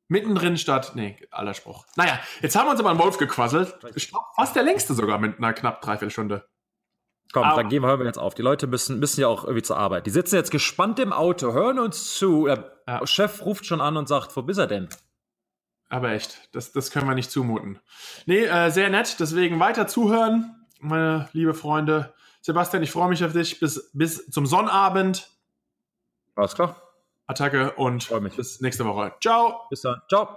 [0.09, 1.87] Mittendrin statt, nee, aller Spruch.
[1.97, 3.74] Naja, jetzt haben wir uns aber einen Wolf gequasselt.
[4.37, 6.47] Fast der längste sogar mit einer knapp Dreiviertelstunde.
[7.33, 8.35] Komm, Aber- dann gehen wir, hören wir jetzt auf.
[8.35, 10.07] Die Leute müssen, müssen ja auch irgendwie zur Arbeit.
[10.07, 12.47] Die sitzen jetzt gespannt im Auto, hören uns zu.
[12.47, 13.07] Der Ja.
[13.07, 14.89] Chef ruft schon an und sagt, wo bist er denn?
[15.91, 17.79] Aber echt, das, das können wir nicht zumuten.
[18.26, 19.20] Nee, äh, sehr nett.
[19.20, 22.14] Deswegen weiter zuhören, meine liebe Freunde.
[22.41, 23.61] Sebastian, ich freue mich auf dich.
[23.61, 25.29] Bis, bis zum Sonnabend.
[26.35, 26.81] Alles klar.
[27.29, 29.12] Attacke und bis nächste Woche.
[29.20, 29.66] Ciao.
[29.70, 30.03] Bis dann.
[30.09, 30.29] Ciao.